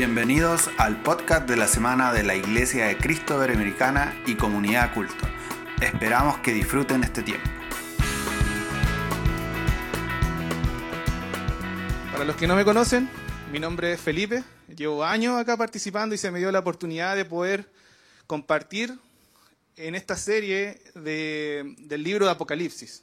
Bienvenidos 0.00 0.68
al 0.76 1.02
podcast 1.02 1.48
de 1.48 1.56
la 1.56 1.66
semana 1.66 2.12
de 2.12 2.22
la 2.22 2.34
Iglesia 2.34 2.84
de 2.84 2.98
Cristo 2.98 3.36
Iberoamericana 3.36 4.14
y 4.26 4.34
Comunidad 4.34 4.92
Culto. 4.92 5.26
Esperamos 5.80 6.36
que 6.40 6.52
disfruten 6.52 7.02
este 7.02 7.22
tiempo. 7.22 7.48
Para 12.12 12.26
los 12.26 12.36
que 12.36 12.46
no 12.46 12.56
me 12.56 12.66
conocen, 12.66 13.08
mi 13.50 13.58
nombre 13.58 13.94
es 13.94 13.98
Felipe, 14.02 14.44
llevo 14.68 15.02
años 15.02 15.38
acá 15.38 15.56
participando 15.56 16.14
y 16.14 16.18
se 16.18 16.30
me 16.30 16.40
dio 16.40 16.52
la 16.52 16.58
oportunidad 16.58 17.16
de 17.16 17.24
poder 17.24 17.72
compartir 18.26 18.98
en 19.76 19.94
esta 19.94 20.14
serie 20.14 20.78
de- 20.94 21.74
del 21.78 22.02
libro 22.02 22.26
de 22.26 22.32
Apocalipsis. 22.32 23.02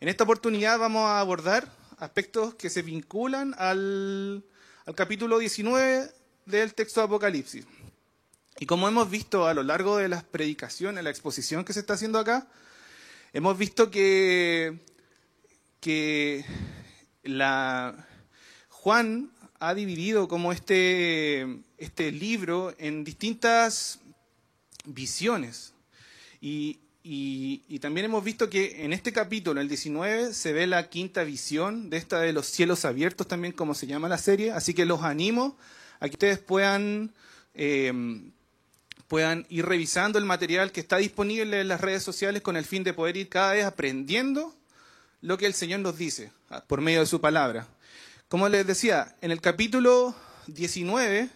En 0.00 0.08
esta 0.08 0.24
oportunidad 0.24 0.76
vamos 0.76 1.08
a 1.08 1.20
abordar 1.20 1.68
aspectos 1.98 2.56
que 2.56 2.68
se 2.68 2.82
vinculan 2.82 3.54
al, 3.58 4.44
al 4.86 4.94
capítulo 4.94 5.38
19 5.38 6.10
del 6.44 6.74
texto 6.74 7.00
de 7.00 7.06
Apocalipsis. 7.06 7.66
Y 8.60 8.66
como 8.66 8.86
hemos 8.86 9.10
visto 9.10 9.46
a 9.46 9.54
lo 9.54 9.62
largo 9.62 9.96
de 9.96 10.08
las 10.08 10.24
predicaciones, 10.24 11.02
la 11.02 11.10
exposición 11.10 11.64
que 11.64 11.72
se 11.72 11.80
está 11.80 11.94
haciendo 11.94 12.18
acá, 12.18 12.46
hemos 13.32 13.56
visto 13.56 13.90
que, 13.90 14.78
que 15.80 16.44
Juan 18.68 19.32
ha 19.58 19.74
dividido 19.74 20.28
como 20.28 20.52
este, 20.52 21.62
este 21.78 22.12
libro 22.12 22.74
en 22.78 23.04
distintas 23.04 24.00
visiones. 24.84 25.72
Y, 26.42 26.80
y- 27.06 27.78
también 27.80 28.06
hemos 28.06 28.24
visto 28.24 28.48
que 28.48 28.82
en 28.84 28.94
este 28.94 29.12
capítulo, 29.12 29.60
el 29.60 29.68
19, 29.68 30.32
se 30.32 30.52
ve 30.54 30.66
la 30.66 30.88
quinta 30.88 31.22
visión 31.22 31.90
de 31.90 31.98
esta 31.98 32.20
de 32.20 32.32
los 32.32 32.46
cielos 32.46 32.84
abiertos, 32.86 33.28
también 33.28 33.52
como 33.52 33.74
se 33.74 33.86
llama 33.86 34.08
la 34.08 34.16
serie. 34.16 34.52
Así 34.52 34.72
que 34.72 34.86
los 34.86 35.02
animo 35.02 35.58
a 36.00 36.08
que 36.08 36.14
ustedes 36.14 36.38
puedan, 36.38 37.12
eh, 37.52 37.92
puedan 39.06 39.44
ir 39.50 39.66
revisando 39.66 40.18
el 40.18 40.24
material 40.24 40.72
que 40.72 40.80
está 40.80 40.96
disponible 40.96 41.60
en 41.60 41.68
las 41.68 41.82
redes 41.82 42.02
sociales 42.02 42.40
con 42.40 42.56
el 42.56 42.64
fin 42.64 42.84
de 42.84 42.94
poder 42.94 43.18
ir 43.18 43.28
cada 43.28 43.52
vez 43.52 43.66
aprendiendo 43.66 44.54
lo 45.20 45.36
que 45.36 45.44
el 45.46 45.52
Señor 45.54 45.80
nos 45.80 45.98
dice 45.98 46.32
ah, 46.48 46.64
por 46.66 46.80
medio 46.80 47.00
de 47.00 47.06
su 47.06 47.20
palabra. 47.20 47.68
Como 48.28 48.48
les 48.48 48.66
decía, 48.66 49.14
en 49.20 49.30
el 49.30 49.42
capítulo 49.42 50.14
19, 50.46 51.28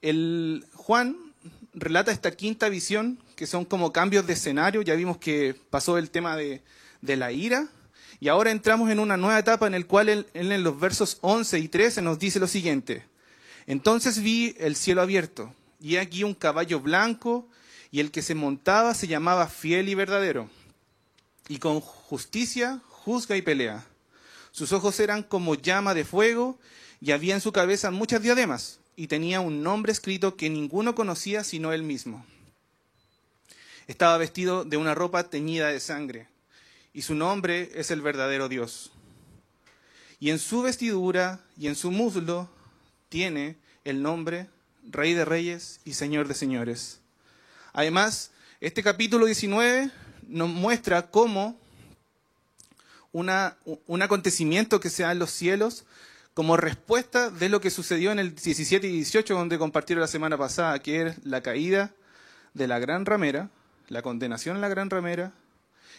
el 0.00 0.64
Juan 0.72 1.16
relata 1.74 2.12
esta 2.12 2.30
quinta 2.30 2.68
visión, 2.70 3.18
que 3.36 3.46
son 3.46 3.64
como 3.64 3.92
cambios 3.92 4.26
de 4.26 4.32
escenario. 4.32 4.82
Ya 4.82 4.94
vimos 4.94 5.18
que 5.18 5.54
pasó 5.70 5.98
el 5.98 6.10
tema 6.10 6.36
de, 6.36 6.62
la 7.02 7.30
ira. 7.30 7.68
Y 8.18 8.28
ahora 8.28 8.50
entramos 8.50 8.90
en 8.90 8.98
una 8.98 9.16
nueva 9.16 9.38
etapa 9.38 9.66
en 9.66 9.74
el 9.74 9.86
cual 9.86 10.08
él 10.08 10.26
en 10.32 10.64
los 10.64 10.80
versos 10.80 11.18
11 11.20 11.58
y 11.58 11.68
13 11.68 12.02
nos 12.02 12.18
dice 12.18 12.40
lo 12.40 12.48
siguiente. 12.48 13.04
Entonces 13.66 14.22
vi 14.22 14.54
el 14.58 14.76
cielo 14.76 15.02
abierto, 15.02 15.52
y 15.80 15.96
aquí 15.96 16.22
un 16.22 16.34
caballo 16.34 16.80
blanco, 16.80 17.48
y 17.90 18.00
el 18.00 18.10
que 18.10 18.22
se 18.22 18.34
montaba 18.34 18.94
se 18.94 19.08
llamaba 19.08 19.48
fiel 19.48 19.88
y 19.88 19.94
verdadero, 19.94 20.48
y 21.48 21.58
con 21.58 21.80
justicia 21.80 22.80
juzga 22.88 23.36
y 23.36 23.42
pelea. 23.42 23.84
Sus 24.52 24.72
ojos 24.72 24.98
eran 25.00 25.22
como 25.22 25.56
llama 25.56 25.94
de 25.94 26.04
fuego, 26.04 26.58
y 27.00 27.10
había 27.10 27.34
en 27.34 27.40
su 27.40 27.52
cabeza 27.52 27.90
muchas 27.90 28.22
diademas, 28.22 28.78
y 28.94 29.08
tenía 29.08 29.40
un 29.40 29.62
nombre 29.62 29.92
escrito 29.92 30.36
que 30.36 30.48
ninguno 30.48 30.94
conocía 30.94 31.42
sino 31.42 31.72
él 31.72 31.82
mismo. 31.82 32.24
Estaba 33.86 34.18
vestido 34.18 34.64
de 34.64 34.76
una 34.76 34.94
ropa 34.94 35.30
teñida 35.30 35.68
de 35.68 35.80
sangre, 35.80 36.28
y 36.92 37.02
su 37.02 37.14
nombre 37.14 37.70
es 37.74 37.90
el 37.90 38.00
verdadero 38.00 38.48
Dios. 38.48 38.90
Y 40.18 40.30
en 40.30 40.38
su 40.38 40.62
vestidura 40.62 41.40
y 41.56 41.68
en 41.68 41.76
su 41.76 41.90
muslo 41.90 42.48
tiene 43.08 43.56
el 43.84 44.02
nombre 44.02 44.48
Rey 44.90 45.14
de 45.14 45.24
Reyes 45.24 45.80
y 45.84 45.94
Señor 45.94 46.26
de 46.26 46.34
Señores. 46.34 47.00
Además, 47.72 48.30
este 48.60 48.82
capítulo 48.82 49.26
19 49.26 49.90
nos 50.26 50.48
muestra 50.48 51.10
cómo 51.10 51.58
un 53.12 54.02
acontecimiento 54.02 54.80
que 54.80 54.90
se 54.90 55.02
da 55.02 55.12
en 55.12 55.18
los 55.18 55.30
cielos 55.30 55.84
como 56.34 56.56
respuesta 56.56 57.30
de 57.30 57.48
lo 57.48 57.60
que 57.60 57.70
sucedió 57.70 58.12
en 58.12 58.18
el 58.18 58.34
17 58.34 58.86
y 58.86 58.92
18, 58.92 59.34
donde 59.34 59.58
compartieron 59.58 60.00
la 60.00 60.08
semana 60.08 60.36
pasada, 60.36 60.78
que 60.80 61.02
es 61.02 61.24
la 61.24 61.40
caída 61.42 61.92
de 62.52 62.66
la 62.66 62.78
gran 62.78 63.06
ramera, 63.06 63.48
la 63.88 64.02
condenación 64.02 64.56
en 64.56 64.62
la 64.62 64.68
gran 64.68 64.90
ramera 64.90 65.32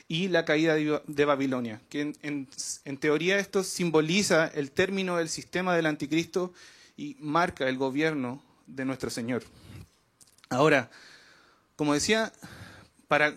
y 0.08 0.28
la 0.30 0.46
caída 0.46 0.76
de 0.76 1.26
Babilonia, 1.26 1.82
que 1.90 2.02
en, 2.02 2.16
en- 2.22 2.48
en 2.86 2.98
teoría 2.98 3.40
esto 3.40 3.64
simboliza 3.64 4.48
el 4.48 4.72
término 4.72 5.18
del 5.18 5.30
sistema 5.30 5.76
del 5.76 5.86
anticristo 5.86 6.54
y 6.96 7.16
marca 7.20 7.68
el 7.68 7.78
gobierno 7.78 8.42
de 8.68 8.86
nuestro 8.86 9.10
Señor. 9.10 9.44
Ahora, 10.50 10.90
como 11.76 11.94
decía, 11.94 12.32
para, 13.08 13.36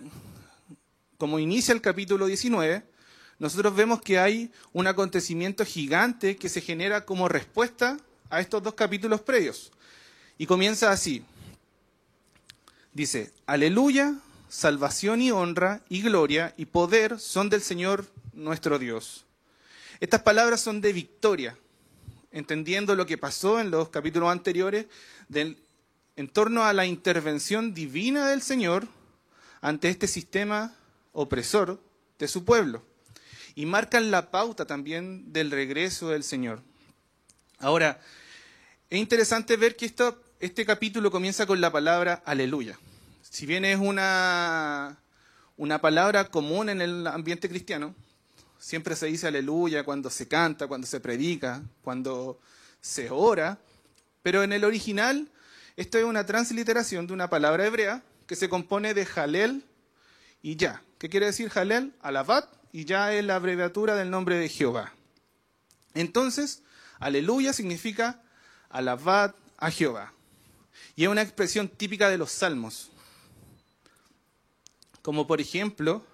como 1.19 1.39
inicia 1.39 1.75
el 1.75 1.81
capítulo 1.81 2.27
19, 2.27 2.83
nosotros 3.39 3.75
vemos 3.75 4.01
que 4.01 4.19
hay 4.19 4.51
un 4.73 4.87
acontecimiento 4.87 5.65
gigante 5.65 6.37
que 6.37 6.49
se 6.49 6.61
genera 6.61 7.05
como 7.05 7.29
respuesta 7.29 7.97
a 8.29 8.41
estos 8.41 8.63
dos 8.63 8.75
capítulos 8.75 9.21
previos. 9.23 9.73
Y 10.39 10.47
comienza 10.47 10.91
así. 10.93 11.25
Dice, 12.93 13.33
aleluya, 13.47 14.15
salvación 14.51 15.23
y 15.23 15.31
honra 15.31 15.81
y 15.89 16.03
gloria 16.03 16.53
y 16.57 16.67
poder 16.67 17.19
son 17.21 17.49
del 17.49 17.63
Señor 17.63 18.05
nuestro 18.35 18.79
Dios. 18.79 19.25
Estas 20.01 20.23
palabras 20.23 20.61
son 20.61 20.81
de 20.81 20.93
victoria, 20.93 21.57
entendiendo 22.33 22.97
lo 22.97 23.07
que 23.07 23.17
pasó 23.17 23.61
en 23.61 23.71
los 23.71 23.89
capítulos 23.91 24.31
anteriores 24.31 24.87
en 25.33 26.29
torno 26.29 26.65
a 26.65 26.73
la 26.73 26.85
intervención 26.85 27.73
divina 27.73 28.29
del 28.29 28.43
Señor 28.43 28.89
ante 29.61 29.89
este 29.89 30.09
sistema 30.09 30.75
opresor 31.13 31.81
de 32.19 32.29
su 32.29 32.45
pueblo. 32.45 32.83
Y 33.55 33.67
marcan 33.67 34.11
la 34.11 34.31
pauta 34.31 34.65
también 34.67 35.33
del 35.33 35.51
regreso 35.51 36.09
del 36.09 36.25
Señor. 36.25 36.61
Ahora, 37.59 38.01
es 38.89 38.99
interesante 38.99 39.57
ver 39.57 39.77
que 39.77 39.93
este 40.41 40.65
capítulo 40.65 41.11
comienza 41.11 41.47
con 41.47 41.61
la 41.61 41.71
palabra 41.71 42.23
aleluya. 42.25 42.79
Si 43.31 43.47
bien 43.47 43.65
es 43.65 43.79
una, 43.79 44.99
una 45.57 45.81
palabra 45.81 46.25
común 46.25 46.69
en 46.69 46.83
el 46.83 47.07
ambiente 47.07 47.49
cristiano, 47.49 47.95
siempre 48.59 48.97
se 48.97 49.07
dice 49.07 49.29
aleluya 49.29 49.85
cuando 49.85 50.11
se 50.11 50.27
canta, 50.27 50.67
cuando 50.67 50.89
se 50.89 50.99
predica, 50.99 51.63
cuando 51.83 52.41
se 52.81 53.09
ora, 53.09 53.57
pero 54.25 54.43
en 54.43 54.53
el 54.53 54.65
original 54.65 55.29
esto 55.77 55.97
es 55.97 56.05
una 56.05 56.27
transliteración 56.27 57.07
de 57.07 57.13
una 57.13 57.31
palabra 57.31 57.65
hebrea 57.65 58.03
que 58.27 58.35
se 58.35 58.49
compone 58.49 58.95
de 58.95 59.07
jalel 59.07 59.65
y 60.43 60.57
ya. 60.57 60.83
¿Qué 60.99 61.09
quiere 61.09 61.27
decir 61.27 61.51
jalel? 61.51 61.95
Alabat 62.03 62.53
y 62.73 62.85
ya 62.85 63.15
es 63.15 63.25
la 63.25 63.37
abreviatura 63.37 63.95
del 63.95 64.11
nombre 64.11 64.39
de 64.39 64.49
Jehová. 64.49 64.93
Entonces, 65.95 66.65
aleluya 66.99 67.53
significa 67.53 68.21
alabad 68.71 69.37
a 69.57 69.71
Jehová. 69.71 70.13
Y 70.97 71.05
es 71.05 71.11
una 71.11 71.23
expresión 71.23 71.69
típica 71.69 72.11
de 72.11 72.19
los 72.19 72.33
salmos. 72.33 72.91
Como 75.03 75.27
por 75.27 75.41
ejemplo, 75.41 76.05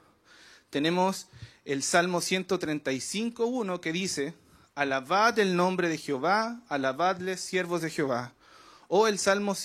tenemos 0.71 1.27
el 1.65 1.83
Salmo 1.83 2.21
135.1 2.21 3.81
que 3.81 3.93
dice, 3.93 4.35
alabad 4.75 5.39
el 5.39 5.57
nombre 5.57 5.89
de 5.89 5.99
Jehová, 5.99 6.61
alabadle 6.69 7.37
siervos 7.37 7.83
de 7.83 7.91
Jehová. 7.91 8.33
O 8.89 9.09
el 9.09 9.19
Salmo, 9.19 9.57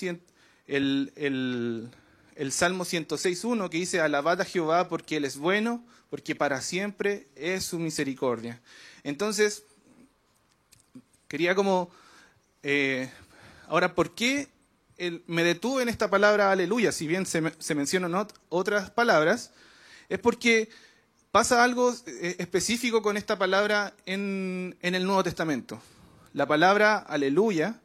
el, 0.66 1.12
el- 1.16 1.88
el 2.34 2.52
Salmo 2.52 2.84
106.1 2.84 3.68
que 3.68 3.76
dice, 3.78 4.00
alabad 4.00 4.40
a 4.40 4.44
Jehová 4.44 4.88
porque 4.88 5.16
Él 5.18 5.24
es 5.24 5.36
bueno, 5.36 5.84
porque 6.10 6.34
para 6.34 6.60
siempre 6.60 7.28
es 7.36 7.64
su 7.64 7.78
misericordia. 7.78 8.60
Entonces, 9.04 9.64
quería 11.28 11.54
como... 11.54 11.90
eh, 12.62 13.10
ahora, 13.68 13.94
¿por 13.94 14.14
qué 14.14 14.48
me 15.26 15.44
detuve 15.44 15.82
en 15.82 15.88
esta 15.88 16.08
palabra 16.08 16.52
aleluya? 16.52 16.92
Si 16.92 17.06
bien 17.06 17.26
se, 17.26 17.42
se 17.58 17.74
mencionan 17.74 18.12
ot- 18.12 18.34
otras 18.48 18.90
palabras, 18.90 19.50
es 20.08 20.18
porque 20.18 20.68
pasa 21.30 21.64
algo 21.64 21.94
eh, 22.06 22.36
específico 22.38 23.02
con 23.02 23.16
esta 23.16 23.38
palabra 23.38 23.94
en 24.06 24.76
el 24.80 25.04
Nuevo 25.04 25.22
Testamento. 25.24 25.80
La 26.34 26.46
palabra 26.46 26.98
aleluya 26.98 27.80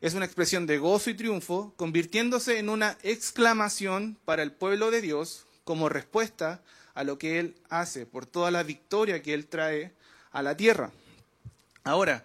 es 0.00 0.14
una 0.14 0.24
expresión 0.24 0.66
de 0.66 0.78
gozo 0.78 1.10
y 1.10 1.14
triunfo, 1.14 1.74
convirtiéndose 1.76 2.58
en 2.58 2.68
una 2.68 2.96
exclamación 3.02 4.16
para 4.24 4.42
el 4.42 4.52
pueblo 4.52 4.90
de 4.90 5.02
Dios 5.02 5.44
como 5.64 5.88
respuesta 5.88 6.62
a 6.94 7.04
lo 7.04 7.18
que 7.18 7.38
Él 7.38 7.54
hace, 7.68 8.06
por 8.06 8.26
toda 8.26 8.50
la 8.50 8.62
victoria 8.62 9.22
que 9.22 9.34
Él 9.34 9.46
trae 9.46 9.92
a 10.32 10.42
la 10.42 10.56
tierra. 10.56 10.90
Ahora, 11.84 12.24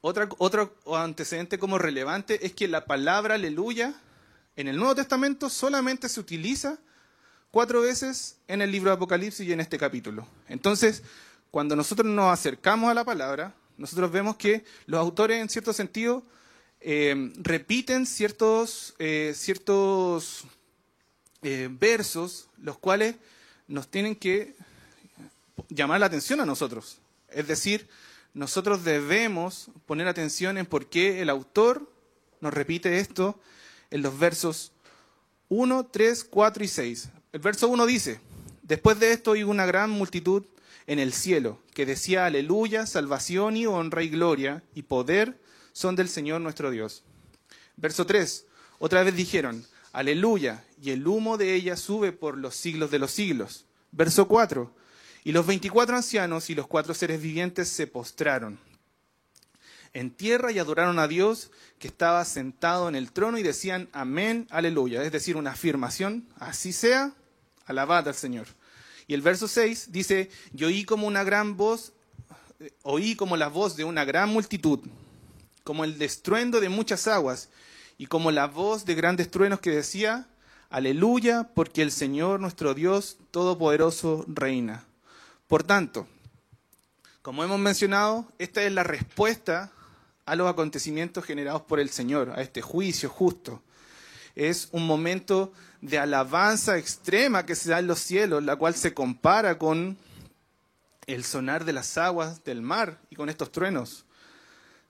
otra, 0.00 0.28
otro 0.38 0.76
antecedente 0.94 1.58
como 1.58 1.78
relevante 1.78 2.46
es 2.46 2.52
que 2.52 2.68
la 2.68 2.84
palabra 2.84 3.34
aleluya 3.34 3.94
en 4.56 4.68
el 4.68 4.76
Nuevo 4.76 4.94
Testamento 4.94 5.50
solamente 5.50 6.08
se 6.08 6.20
utiliza 6.20 6.78
cuatro 7.50 7.82
veces 7.82 8.38
en 8.48 8.62
el 8.62 8.70
libro 8.72 8.90
de 8.90 8.96
Apocalipsis 8.96 9.46
y 9.46 9.52
en 9.52 9.60
este 9.60 9.78
capítulo. 9.78 10.26
Entonces, 10.48 11.02
cuando 11.50 11.76
nosotros 11.76 12.06
nos 12.06 12.32
acercamos 12.32 12.90
a 12.90 12.94
la 12.94 13.04
palabra, 13.04 13.54
nosotros 13.76 14.10
vemos 14.10 14.36
que 14.36 14.64
los 14.86 15.00
autores, 15.00 15.40
en 15.40 15.48
cierto 15.48 15.72
sentido, 15.72 16.22
eh, 16.80 17.32
repiten 17.36 18.06
ciertos, 18.06 18.94
eh, 18.98 19.32
ciertos 19.34 20.44
eh, 21.42 21.68
versos, 21.70 22.48
los 22.58 22.78
cuales 22.78 23.16
nos 23.68 23.88
tienen 23.88 24.16
que 24.16 24.54
llamar 25.68 26.00
la 26.00 26.06
atención 26.06 26.40
a 26.40 26.46
nosotros. 26.46 26.98
Es 27.28 27.46
decir, 27.46 27.88
nosotros 28.36 28.84
debemos 28.84 29.70
poner 29.86 30.08
atención 30.08 30.58
en 30.58 30.66
por 30.66 30.90
qué 30.90 31.22
el 31.22 31.30
autor 31.30 31.90
nos 32.42 32.52
repite 32.52 32.98
esto 32.98 33.40
en 33.90 34.02
los 34.02 34.18
versos 34.18 34.72
1, 35.48 35.86
3, 35.86 36.24
4 36.24 36.64
y 36.64 36.68
6. 36.68 37.08
El 37.32 37.40
verso 37.40 37.66
1 37.68 37.86
dice, 37.86 38.20
después 38.62 39.00
de 39.00 39.12
esto 39.12 39.30
hubo 39.30 39.50
una 39.50 39.64
gran 39.64 39.88
multitud 39.88 40.44
en 40.86 40.98
el 40.98 41.14
cielo, 41.14 41.62
que 41.72 41.86
decía, 41.86 42.26
aleluya, 42.26 42.84
salvación 42.84 43.56
y 43.56 43.64
honra 43.64 44.02
y 44.02 44.10
gloria 44.10 44.62
y 44.74 44.82
poder 44.82 45.40
son 45.72 45.96
del 45.96 46.10
Señor 46.10 46.42
nuestro 46.42 46.70
Dios. 46.70 47.04
Verso 47.78 48.04
3, 48.04 48.44
otra 48.78 49.02
vez 49.02 49.16
dijeron, 49.16 49.64
aleluya, 49.94 50.62
y 50.82 50.90
el 50.90 51.06
humo 51.08 51.38
de 51.38 51.54
ella 51.54 51.74
sube 51.74 52.12
por 52.12 52.36
los 52.36 52.54
siglos 52.54 52.90
de 52.90 52.98
los 52.98 53.12
siglos. 53.12 53.64
Verso 53.92 54.28
4, 54.28 54.74
y 55.26 55.32
los 55.32 55.44
veinticuatro 55.44 55.96
ancianos 55.96 56.50
y 56.50 56.54
los 56.54 56.68
cuatro 56.68 56.94
seres 56.94 57.20
vivientes 57.20 57.68
se 57.68 57.88
postraron 57.88 58.60
en 59.92 60.12
tierra 60.12 60.52
y 60.52 60.60
adoraron 60.60 61.00
a 61.00 61.08
Dios 61.08 61.50
que 61.80 61.88
estaba 61.88 62.24
sentado 62.24 62.88
en 62.88 62.94
el 62.94 63.10
trono 63.10 63.36
y 63.36 63.42
decían 63.42 63.88
amén, 63.92 64.46
aleluya. 64.50 65.02
Es 65.02 65.10
decir, 65.10 65.36
una 65.36 65.50
afirmación, 65.50 66.28
así 66.38 66.72
sea, 66.72 67.12
alabad 67.64 68.06
al 68.06 68.14
Señor. 68.14 68.46
Y 69.08 69.14
el 69.14 69.20
verso 69.22 69.48
6 69.48 69.90
dice, 69.90 70.30
y 70.54 70.62
oí 70.62 70.84
como 70.84 71.08
una 71.08 71.24
gran 71.24 71.56
voz, 71.56 71.92
eh, 72.60 72.70
oí 72.84 73.16
como 73.16 73.36
la 73.36 73.48
voz 73.48 73.76
de 73.76 73.82
una 73.82 74.04
gran 74.04 74.28
multitud, 74.28 74.78
como 75.64 75.82
el 75.82 75.98
destruendo 75.98 76.60
de 76.60 76.68
muchas 76.68 77.08
aguas, 77.08 77.48
y 77.98 78.06
como 78.06 78.30
la 78.30 78.46
voz 78.46 78.84
de 78.84 78.94
grandes 78.94 79.28
truenos 79.28 79.58
que 79.58 79.70
decía, 79.70 80.28
aleluya, 80.70 81.50
porque 81.52 81.82
el 81.82 81.90
Señor 81.90 82.38
nuestro 82.38 82.74
Dios 82.74 83.18
Todopoderoso 83.32 84.24
reina. 84.28 84.86
Por 85.46 85.62
tanto, 85.62 86.08
como 87.22 87.44
hemos 87.44 87.58
mencionado, 87.58 88.26
esta 88.38 88.62
es 88.62 88.72
la 88.72 88.82
respuesta 88.82 89.72
a 90.24 90.34
los 90.34 90.50
acontecimientos 90.50 91.24
generados 91.24 91.62
por 91.62 91.78
el 91.78 91.90
Señor, 91.90 92.32
a 92.34 92.42
este 92.42 92.62
juicio 92.62 93.08
justo. 93.08 93.62
Es 94.34 94.68
un 94.72 94.86
momento 94.86 95.52
de 95.80 95.98
alabanza 95.98 96.78
extrema 96.78 97.46
que 97.46 97.54
se 97.54 97.70
da 97.70 97.78
en 97.78 97.86
los 97.86 98.00
cielos, 98.00 98.42
la 98.42 98.56
cual 98.56 98.74
se 98.74 98.92
compara 98.92 99.56
con 99.56 99.96
el 101.06 101.24
sonar 101.24 101.64
de 101.64 101.72
las 101.72 101.96
aguas 101.96 102.42
del 102.44 102.60
mar 102.60 102.98
y 103.08 103.16
con 103.16 103.28
estos 103.28 103.52
truenos. 103.52 104.04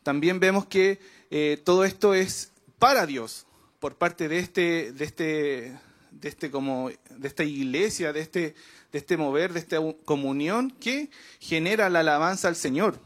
También 0.03 0.41
vemos 0.41 0.67
que 0.67 1.01
eh, 1.31 1.61
todo 1.65 1.85
esto 1.85 2.15
es 2.15 2.53
para 2.79 3.05
Dios, 3.05 3.47
por 3.79 3.97
parte 3.97 4.29
de 4.29 4.39
este, 4.39 4.93
de 4.93 5.05
este, 5.05 5.79
de 6.21 6.29
este 6.29 6.51
como, 6.51 6.91
de 6.91 7.29
esta 7.29 7.45
iglesia, 7.45 8.13
de 8.13 8.21
este, 8.21 8.55
de 8.93 8.99
este 8.99 9.17
mover, 9.17 9.53
de 9.53 9.61
esta 9.61 9.79
comunión 10.05 10.71
que 10.71 11.11
genera 11.41 11.91
la 11.91 12.01
alabanza 12.01 12.49
al 12.49 12.57
Señor. 12.57 12.99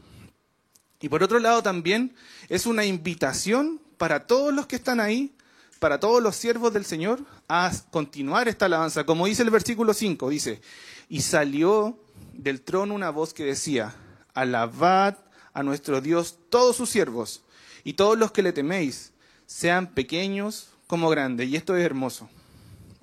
Y 1.01 1.09
por 1.09 1.23
otro 1.23 1.39
lado 1.39 1.63
también 1.63 2.13
es 2.47 2.65
una 2.65 2.85
invitación 2.85 3.81
para 3.97 4.27
todos 4.27 4.53
los 4.53 4.67
que 4.67 4.75
están 4.75 4.99
ahí, 4.99 5.35
para 5.79 5.99
todos 5.99 6.21
los 6.21 6.35
siervos 6.35 6.73
del 6.73 6.85
Señor, 6.85 7.25
a 7.47 7.71
continuar 7.89 8.47
esta 8.47 8.65
alabanza. 8.65 9.03
Como 9.03 9.25
dice 9.25 9.43
el 9.43 9.49
versículo 9.49 9.93
5, 9.93 10.29
dice, 10.29 10.61
y 11.09 11.21
salió 11.21 11.99
del 12.33 12.61
trono 12.61 12.93
una 12.93 13.09
voz 13.09 13.33
que 13.33 13.43
decía, 13.43 13.95
alabad 14.33 15.17
a 15.53 15.63
nuestro 15.63 16.01
Dios 16.01 16.37
todos 16.49 16.75
sus 16.75 16.89
siervos 16.89 17.43
y 17.83 17.93
todos 17.93 18.17
los 18.17 18.31
que 18.31 18.43
le 18.43 18.53
teméis, 18.53 19.11
sean 19.47 19.93
pequeños 19.93 20.69
como 20.87 21.09
grandes. 21.09 21.49
Y 21.49 21.55
esto 21.55 21.75
es 21.75 21.83
hermoso. 21.83 22.29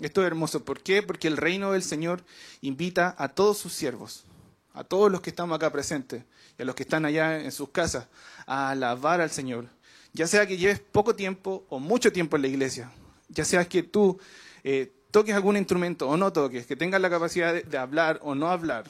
Esto 0.00 0.20
es 0.22 0.26
hermoso. 0.26 0.64
¿Por 0.64 0.80
qué? 0.80 1.02
Porque 1.02 1.28
el 1.28 1.36
reino 1.36 1.72
del 1.72 1.82
Señor 1.82 2.22
invita 2.60 3.14
a 3.18 3.28
todos 3.28 3.58
sus 3.58 3.72
siervos, 3.72 4.24
a 4.72 4.84
todos 4.84 5.10
los 5.10 5.20
que 5.20 5.30
estamos 5.30 5.56
acá 5.56 5.70
presentes 5.70 6.22
y 6.58 6.62
a 6.62 6.64
los 6.64 6.74
que 6.74 6.84
están 6.84 7.04
allá 7.04 7.40
en 7.40 7.50
sus 7.52 7.70
casas 7.70 8.06
a 8.46 8.70
alabar 8.70 9.20
al 9.20 9.30
Señor. 9.30 9.66
Ya 10.12 10.26
sea 10.26 10.46
que 10.46 10.56
lleves 10.56 10.80
poco 10.80 11.14
tiempo 11.14 11.64
o 11.68 11.78
mucho 11.78 12.12
tiempo 12.12 12.36
en 12.36 12.42
la 12.42 12.48
iglesia, 12.48 12.90
ya 13.28 13.44
sea 13.44 13.68
que 13.68 13.82
tú 13.82 14.18
eh, 14.64 14.92
toques 15.10 15.34
algún 15.34 15.56
instrumento 15.56 16.08
o 16.08 16.16
no 16.16 16.32
toques, 16.32 16.66
que 16.66 16.76
tengas 16.76 17.00
la 17.00 17.10
capacidad 17.10 17.54
de, 17.54 17.78
hablar 17.78 18.20
o 18.22 18.34
no 18.34 18.48
hablar, 18.48 18.84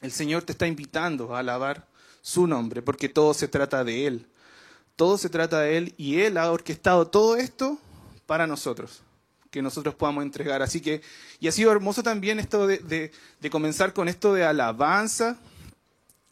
el 0.00 0.12
Señor 0.12 0.42
te 0.42 0.52
está 0.52 0.66
invitando 0.66 1.34
a 1.34 1.40
alabar 1.40 1.86
su 2.20 2.46
nombre, 2.46 2.82
porque 2.82 3.08
todo 3.08 3.34
se 3.34 3.48
trata 3.48 3.84
de 3.84 4.06
Él. 4.06 4.26
Todo 4.96 5.18
se 5.18 5.28
trata 5.28 5.60
de 5.60 5.76
Él 5.76 5.94
y 5.96 6.20
Él 6.20 6.36
ha 6.36 6.50
orquestado 6.52 7.08
todo 7.08 7.36
esto 7.36 7.78
para 8.26 8.46
nosotros, 8.46 9.02
que 9.54 9.62
nosotros 9.62 9.94
podamos 9.94 10.24
entregar. 10.24 10.62
Así 10.62 10.80
que, 10.80 11.00
y 11.38 11.46
ha 11.46 11.52
sido 11.52 11.70
hermoso 11.70 12.02
también 12.02 12.40
esto 12.40 12.66
de 12.66 13.10
comenzar 13.52 13.92
con 13.92 14.08
esto 14.08 14.34
de 14.34 14.44
alabanza, 14.44 15.38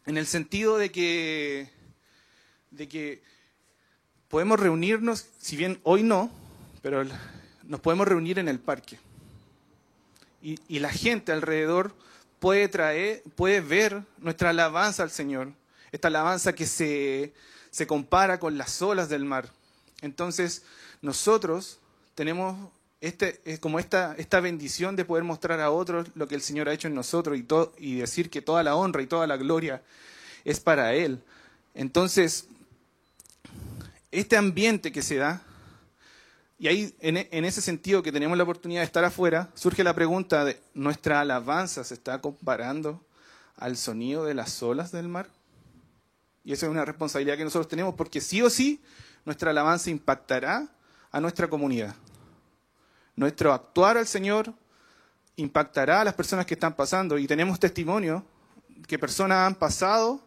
en 0.05 0.17
el 0.17 0.27
sentido 0.27 0.77
de 0.77 0.91
que, 0.91 1.69
de 2.69 2.89
que 2.89 3.23
podemos 4.27 4.59
reunirnos, 4.59 5.25
si 5.39 5.55
bien 5.55 5.79
hoy 5.83 6.03
no, 6.03 6.29
pero 6.81 7.05
nos 7.63 7.79
podemos 7.79 8.05
reunir 8.05 8.39
en 8.39 8.49
el 8.49 8.59
parque. 8.59 8.99
Y, 10.41 10.59
y, 10.67 10.79
la 10.79 10.89
gente 10.89 11.31
alrededor 11.31 11.95
puede 12.39 12.67
traer, 12.67 13.23
puede 13.37 13.61
ver 13.61 14.03
nuestra 14.17 14.49
alabanza 14.49 15.03
al 15.03 15.11
Señor, 15.11 15.53
esta 15.93 16.09
alabanza 16.09 16.51
que 16.51 16.65
se, 16.65 17.33
se 17.71 17.87
compara 17.87 18.37
con 18.37 18.57
las 18.57 18.81
olas 18.81 19.07
del 19.07 19.23
mar. 19.23 19.47
Entonces, 20.01 20.63
nosotros 21.01 21.79
tenemos 22.15 22.69
este, 23.03 23.41
es 23.43 23.59
como 23.59 23.79
esta, 23.79 24.15
esta 24.17 24.39
bendición 24.39 24.95
de 24.95 25.03
poder 25.03 25.25
mostrar 25.25 25.59
a 25.59 25.71
otros 25.71 26.07
lo 26.15 26.25
que 26.25 26.35
el 26.35 26.41
Señor 26.41 26.69
ha 26.69 26.73
hecho 26.73 26.87
en 26.87 26.95
nosotros 26.95 27.37
y, 27.37 27.45
y 27.77 27.97
decir 27.97 28.29
que 28.29 28.41
toda 28.41 28.63
la 28.63 28.77
honra 28.77 29.01
y 29.01 29.07
toda 29.07 29.27
la 29.27 29.35
gloria 29.35 29.81
es 30.45 30.61
para 30.61 30.93
Él. 30.93 31.21
Entonces, 31.73 32.47
este 34.09 34.37
ambiente 34.37 34.93
que 34.93 35.01
se 35.01 35.17
da, 35.17 35.41
y 36.57 36.69
ahí 36.69 36.95
en, 37.01 37.17
en, 37.17 37.43
ese 37.43 37.61
sentido 37.61 38.01
que 38.03 38.13
tenemos 38.13 38.37
la 38.37 38.45
oportunidad 38.45 38.79
de 38.79 38.85
estar 38.85 39.03
afuera, 39.03 39.49
surge 39.53 39.83
la 39.83 39.93
pregunta 39.93 40.45
de, 40.45 40.61
¿nuestra 40.73 41.19
alabanza 41.19 41.83
se 41.83 41.95
está 41.95 42.21
comparando 42.21 43.05
al 43.57 43.75
sonido 43.75 44.23
de 44.23 44.33
las 44.33 44.63
olas 44.63 44.93
del 44.93 45.09
mar? 45.09 45.27
Y 46.45 46.53
esa 46.53 46.67
es 46.67 46.71
una 46.71 46.85
responsabilidad 46.85 47.35
que 47.35 47.43
nosotros 47.43 47.67
tenemos 47.67 47.95
porque 47.95 48.21
sí 48.21 48.41
o 48.41 48.49
sí 48.49 48.81
nuestra 49.25 49.51
alabanza 49.51 49.89
impactará 49.89 50.69
a 51.11 51.19
nuestra 51.19 51.49
comunidad. 51.49 51.95
Nuestro 53.15 53.53
actuar 53.53 53.97
al 53.97 54.07
Señor 54.07 54.53
impactará 55.35 56.01
a 56.01 56.03
las 56.03 56.13
personas 56.13 56.45
que 56.45 56.55
están 56.55 56.75
pasando 56.75 57.17
y 57.17 57.27
tenemos 57.27 57.59
testimonio 57.59 58.25
que 58.87 58.99
personas 58.99 59.47
han 59.47 59.55
pasado 59.55 60.21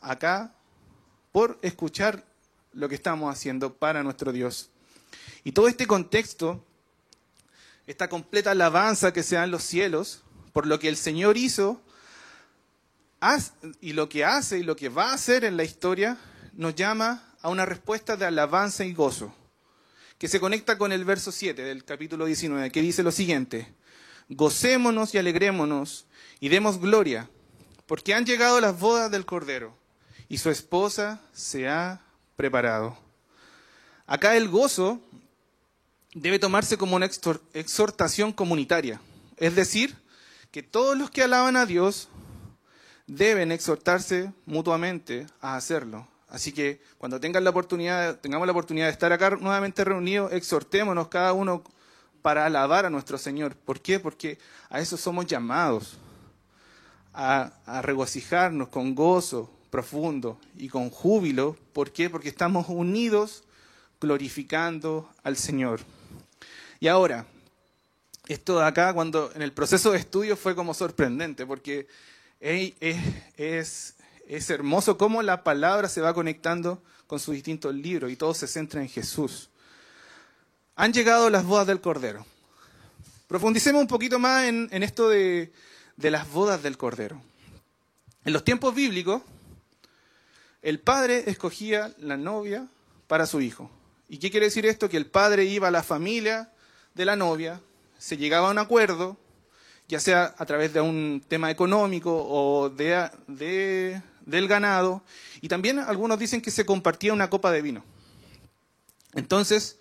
acá 0.00 0.52
por 1.32 1.58
escuchar 1.62 2.24
lo 2.72 2.88
que 2.88 2.94
estamos 2.94 3.32
haciendo 3.32 3.74
para 3.74 4.02
nuestro 4.02 4.32
Dios. 4.32 4.70
Y 5.44 5.52
todo 5.52 5.68
este 5.68 5.86
contexto, 5.86 6.64
esta 7.86 8.08
completa 8.08 8.50
alabanza 8.50 9.12
que 9.12 9.22
se 9.22 9.36
da 9.36 9.44
en 9.44 9.50
los 9.50 9.62
cielos, 9.62 10.22
por 10.52 10.66
lo 10.66 10.78
que 10.78 10.88
el 10.88 10.96
Señor 10.96 11.36
hizo 11.36 11.80
y 13.80 13.92
lo 13.92 14.08
que 14.08 14.24
hace 14.24 14.58
y 14.58 14.62
lo 14.62 14.76
que 14.76 14.88
va 14.88 15.10
a 15.10 15.14
hacer 15.14 15.44
en 15.44 15.56
la 15.56 15.64
historia, 15.64 16.16
nos 16.52 16.74
llama 16.74 17.22
a 17.42 17.48
una 17.48 17.64
respuesta 17.64 18.16
de 18.16 18.26
alabanza 18.26 18.84
y 18.84 18.92
gozo 18.92 19.32
que 20.18 20.28
se 20.28 20.40
conecta 20.40 20.78
con 20.78 20.92
el 20.92 21.04
verso 21.04 21.30
7 21.30 21.62
del 21.62 21.84
capítulo 21.84 22.24
19, 22.24 22.70
que 22.70 22.82
dice 22.82 23.02
lo 23.02 23.12
siguiente, 23.12 23.74
gocémonos 24.28 25.14
y 25.14 25.18
alegrémonos 25.18 26.06
y 26.40 26.48
demos 26.48 26.80
gloria, 26.80 27.28
porque 27.86 28.14
han 28.14 28.24
llegado 28.24 28.60
las 28.60 28.78
bodas 28.78 29.10
del 29.10 29.26
Cordero 29.26 29.76
y 30.28 30.38
su 30.38 30.50
esposa 30.50 31.20
se 31.32 31.68
ha 31.68 32.00
preparado. 32.34 32.98
Acá 34.06 34.36
el 34.36 34.48
gozo 34.48 35.00
debe 36.14 36.38
tomarse 36.38 36.78
como 36.78 36.96
una 36.96 37.06
exhortación 37.52 38.32
comunitaria, 38.32 39.00
es 39.36 39.54
decir, 39.54 39.96
que 40.50 40.62
todos 40.62 40.96
los 40.96 41.10
que 41.10 41.22
alaban 41.22 41.56
a 41.56 41.66
Dios 41.66 42.08
deben 43.06 43.52
exhortarse 43.52 44.32
mutuamente 44.46 45.26
a 45.40 45.56
hacerlo, 45.56 46.08
Así 46.36 46.52
que 46.52 46.82
cuando 46.98 47.18
tengan 47.18 47.44
la 47.44 47.48
oportunidad, 47.48 48.20
tengamos 48.20 48.46
la 48.46 48.52
oportunidad 48.52 48.88
de 48.88 48.92
estar 48.92 49.10
acá 49.10 49.30
nuevamente 49.30 49.82
reunidos, 49.84 50.34
exhortémonos 50.34 51.08
cada 51.08 51.32
uno 51.32 51.64
para 52.20 52.44
alabar 52.44 52.84
a 52.84 52.90
nuestro 52.90 53.16
Señor. 53.16 53.56
¿Por 53.56 53.80
qué? 53.80 53.98
Porque 53.98 54.36
a 54.68 54.80
eso 54.80 54.98
somos 54.98 55.24
llamados, 55.24 55.96
a, 57.14 57.54
regocijarnos 57.80 58.68
con 58.68 58.94
gozo 58.94 59.50
profundo 59.70 60.38
y 60.58 60.68
con 60.68 60.90
júbilo. 60.90 61.56
¿Por 61.72 61.90
qué? 61.90 62.10
Porque 62.10 62.28
estamos 62.28 62.66
unidos 62.68 63.42
glorificando 63.98 65.08
al 65.22 65.38
Señor. 65.38 65.80
Y 66.80 66.88
ahora, 66.88 67.24
esto 68.28 68.58
de 68.58 68.66
acá, 68.66 68.92
cuando 68.92 69.32
en 69.34 69.40
el 69.40 69.54
proceso 69.54 69.90
de 69.90 70.00
estudio 70.00 70.36
fue 70.36 70.54
como 70.54 70.74
sorprendente, 70.74 71.46
porque 71.46 71.86
es, 72.40 73.95
es 74.26 74.50
hermoso 74.50 74.98
cómo 74.98 75.22
la 75.22 75.44
palabra 75.44 75.88
se 75.88 76.00
va 76.00 76.14
conectando 76.14 76.82
con 77.06 77.20
sus 77.20 77.34
distintos 77.34 77.74
libros 77.74 78.10
y 78.10 78.16
todo 78.16 78.34
se 78.34 78.46
centra 78.46 78.82
en 78.82 78.88
Jesús. 78.88 79.48
Han 80.74 80.92
llegado 80.92 81.30
las 81.30 81.44
bodas 81.44 81.66
del 81.66 81.80
Cordero. 81.80 82.26
Profundicemos 83.28 83.80
un 83.80 83.88
poquito 83.88 84.18
más 84.18 84.44
en, 84.44 84.82
esto 84.82 85.08
de, 85.08 85.52
las 85.96 86.30
bodas 86.30 86.62
del 86.62 86.76
Cordero. 86.76 87.20
En 88.24 88.32
los 88.32 88.44
tiempos 88.44 88.74
bíblicos, 88.74 89.22
el 90.62 90.80
padre 90.80 91.24
escogía 91.26 91.92
la 91.98 92.16
novia 92.16 92.66
para 93.06 93.26
su 93.26 93.40
hijo. 93.40 93.70
¿Y 94.08 94.18
qué 94.18 94.30
quiere 94.30 94.46
decir 94.46 94.66
esto? 94.66 94.88
Que 94.88 94.96
el 94.96 95.06
padre 95.06 95.44
iba 95.44 95.68
a 95.68 95.72
la 95.72 95.82
familia 95.82 96.52
de 96.94 97.04
la 97.04 97.16
novia, 97.16 97.60
se 97.98 98.16
llegaba 98.16 98.48
a 98.48 98.50
un 98.52 98.58
acuerdo, 98.58 99.16
ya 99.88 100.00
sea 100.00 100.34
a 100.38 100.46
través 100.46 100.72
de 100.72 100.80
un 100.80 101.22
tema 101.26 101.50
económico 101.50 102.26
o 102.28 102.68
de, 102.70 104.02
del 104.26 104.48
ganado, 104.48 105.02
y 105.40 105.48
también 105.48 105.78
algunos 105.78 106.18
dicen 106.18 106.42
que 106.42 106.50
se 106.50 106.66
compartía 106.66 107.12
una 107.12 107.30
copa 107.30 107.50
de 107.50 107.62
vino. 107.62 107.84
Entonces, 109.14 109.78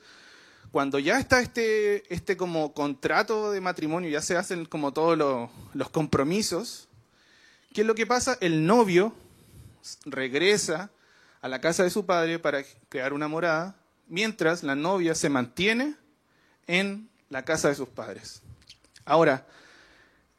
cuando 0.71 0.99
ya 0.99 1.19
está 1.19 1.41
este, 1.41 2.13
este 2.13 2.37
como 2.37 2.73
contrato 2.73 3.51
de 3.51 3.59
matrimonio, 3.59 4.09
ya 4.09 4.21
se 4.21 4.37
hacen 4.37 4.65
como 4.65 4.93
todos 4.93 5.17
los, 5.17 5.49
los 5.73 5.89
compromisos, 5.89 6.87
¿qué 7.73 7.81
es 7.81 7.87
lo 7.87 7.95
que 7.95 8.05
pasa? 8.05 8.37
El 8.39 8.65
novio 8.65 9.13
regresa 10.05 10.89
a 11.41 11.47
la 11.47 11.61
casa 11.61 11.83
de 11.83 11.89
su 11.89 12.05
padre 12.05 12.39
para 12.39 12.63
crear 12.89 13.13
una 13.13 13.27
morada, 13.27 13.75
mientras 14.07 14.63
la 14.63 14.75
novia 14.75 15.15
se 15.15 15.29
mantiene 15.29 15.95
en 16.67 17.09
la 17.29 17.45
casa 17.45 17.69
de 17.69 17.75
sus 17.75 17.89
padres. 17.89 18.41
Ahora, 19.05 19.45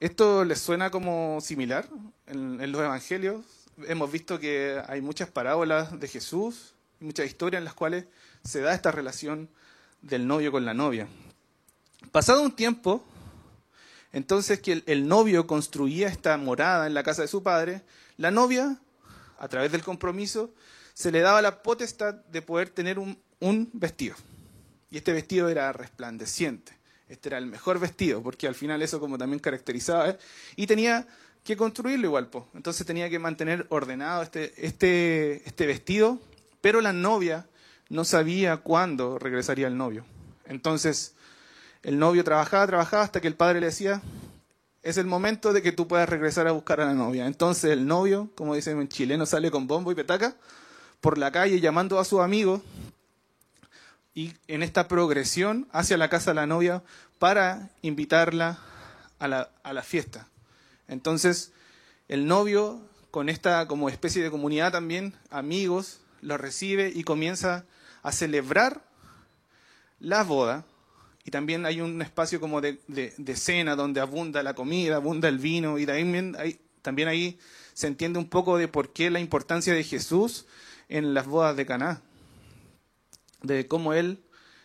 ¿esto 0.01 0.45
les 0.45 0.61
suena 0.61 0.91
como 0.91 1.41
similar 1.41 1.89
en, 2.27 2.73
los 2.73 2.81
evangelios? 2.81 3.45
Hemos 3.85 4.11
visto 4.11 4.41
que 4.41 4.83
hay 4.89 5.03
muchas 5.03 5.29
parábolas 5.29 6.01
de 6.01 6.09
Jesús, 6.09 6.75
muchas 6.99 7.27
historias 7.27 7.61
en 7.61 7.65
las 7.65 7.75
cuales 7.75 8.07
se 8.43 8.61
da 8.61 8.75
esta 8.75 8.91
relación 8.91 9.51
del 10.01 10.27
novio 10.27 10.51
con 10.51 10.65
la 10.65 10.73
novia. 10.73 11.09
Pasado 12.11 12.43
un 12.43 12.53
tiempo, 12.53 13.05
entonces 14.13 14.61
que 14.61 14.83
el, 14.87 15.09
novio 15.09 15.47
construía 15.47 16.09
esta 16.09 16.37
morada 16.39 16.87
en 16.87 16.95
la 16.95 17.03
casa 17.03 17.23
de 17.23 17.29
su 17.29 17.43
padre, 17.43 17.83
la 18.17 18.31
novia, 18.31 18.81
a 19.39 19.49
través 19.49 19.71
del 19.73 19.83
compromiso, 19.83 20.55
se 20.95 21.13
le 21.13 21.21
daba 21.21 21.43
la 21.43 21.63
potestad 21.63 22.15
de 22.15 22.41
poder 22.41 22.71
tener 22.71 22.99
un 22.99 23.71
vestido. 23.75 24.17
Y 24.91 24.97
este 24.97 25.13
vestido 25.13 25.51
era 25.51 25.71
resplandeciente. 25.73 26.77
Este 27.09 27.29
era 27.29 27.39
el 27.39 27.47
mejor 27.47 27.79
vestido, 27.79 28.23
porque 28.23 28.49
al 28.49 28.55
final 28.55 28.83
eso 28.83 28.99
como 28.99 29.17
también 29.17 29.39
caracterizaba. 29.39 30.11
¿eh? 30.11 30.19
Y 30.57 30.67
tenía 30.67 31.07
que 31.47 31.57
construirlo 31.57 32.07
igual, 32.07 32.27
pues. 32.27 32.45
Entonces 32.55 32.87
tenía 32.87 33.09
que 33.09 33.19
mantener 33.19 33.67
ordenado 33.71 34.23
este, 34.23 34.53
este, 34.67 35.49
este 35.49 35.67
vestido, 35.67 36.19
pero 36.61 36.81
la 36.81 36.93
novia 36.93 37.47
no 37.89 38.05
sabía 38.05 38.59
cuándo 38.59 39.19
regresaría 39.19 39.69
el 39.69 39.77
novio. 39.77 40.05
Entonces 40.47 41.15
el 41.83 41.99
novio 41.99 42.25
trabajaba, 42.25 42.67
trabajaba 42.67 43.05
hasta 43.05 43.21
que 43.21 43.29
el 43.29 43.37
padre 43.37 43.61
le 43.61 43.67
decía, 43.67 44.03
es 44.83 44.99
el 44.99 45.07
momento 45.07 45.53
de 45.53 45.63
que 45.63 45.73
tú 45.73 45.89
puedas 45.89 46.09
regresar 46.09 46.47
a 46.49 46.53
buscar 46.53 46.81
a 46.81 46.87
la 46.87 46.95
novia. 46.95 47.27
Entonces 47.27 47.71
el 47.71 47.87
novio, 47.87 48.29
como 48.35 48.55
dicen 48.55 48.81
en 48.81 48.89
chileno, 48.89 49.25
sale 49.25 49.51
con 49.51 49.67
bombo 49.67 49.93
y 49.93 49.95
petaca 49.95 50.35
por 51.01 51.17
la 51.17 51.31
calle 51.31 51.61
llamando 51.61 51.99
a 52.01 52.05
su 52.05 52.21
amigo 52.21 52.61
y 54.15 54.33
en 54.49 54.63
esta 54.63 54.89
progresión 54.89 55.69
hacia 55.71 55.97
la 55.97 56.09
casa 56.09 56.33
de 56.33 56.37
la 56.37 56.47
novia 56.47 56.83
para 57.19 57.71
invitarla 57.83 58.59
a 59.19 59.29
la, 59.29 59.51
a 59.63 59.73
la 59.73 59.83
fiesta. 59.83 60.27
Entonces, 60.89 61.53
el 62.09 62.27
novio, 62.27 62.81
con 63.11 63.29
esta 63.29 63.67
como 63.67 63.89
especie 63.89 64.23
de 64.23 64.31
comunidad 64.31 64.73
también, 64.73 65.15
amigos, 65.31 66.01
lo 66.21 66.39
recibe 66.39 66.93
y 66.95 67.05
comienza 67.05 67.65
a 68.03 68.13
celebrar 68.13 68.85
la 69.99 70.23
boda. 70.23 70.65
Y 71.25 71.31
también 71.31 71.67
hay 71.67 71.81
un 71.81 72.01
espacio 72.03 72.41
como 72.41 72.61
de, 72.61 72.81
de, 72.87 73.37
cena 73.37 73.75
donde 73.75 74.01
abunda 74.01 74.43
la 74.43 74.55
comida, 74.55 74.97
abunda 74.97 75.29
el 75.29 75.39
vino, 75.39 75.79
y 75.79 75.87
también, 75.87 76.37
también 76.83 77.09
ahí 77.09 77.39
se 77.75 77.89
entiende 77.89 78.19
un 78.19 78.29
poco 78.29 78.59
de 78.59 78.69
por 78.69 78.93
qué 78.93 79.11
la 79.11 79.19
importancia 79.19 79.75
de 79.75 79.83
Jesús 79.83 80.47
en 80.89 81.15
las 81.15 81.27
bodas 81.27 81.57
de 81.57 81.67
Caná 81.67 82.03
de 83.43 83.67
cómo 83.67 83.93
Él 83.93 84.23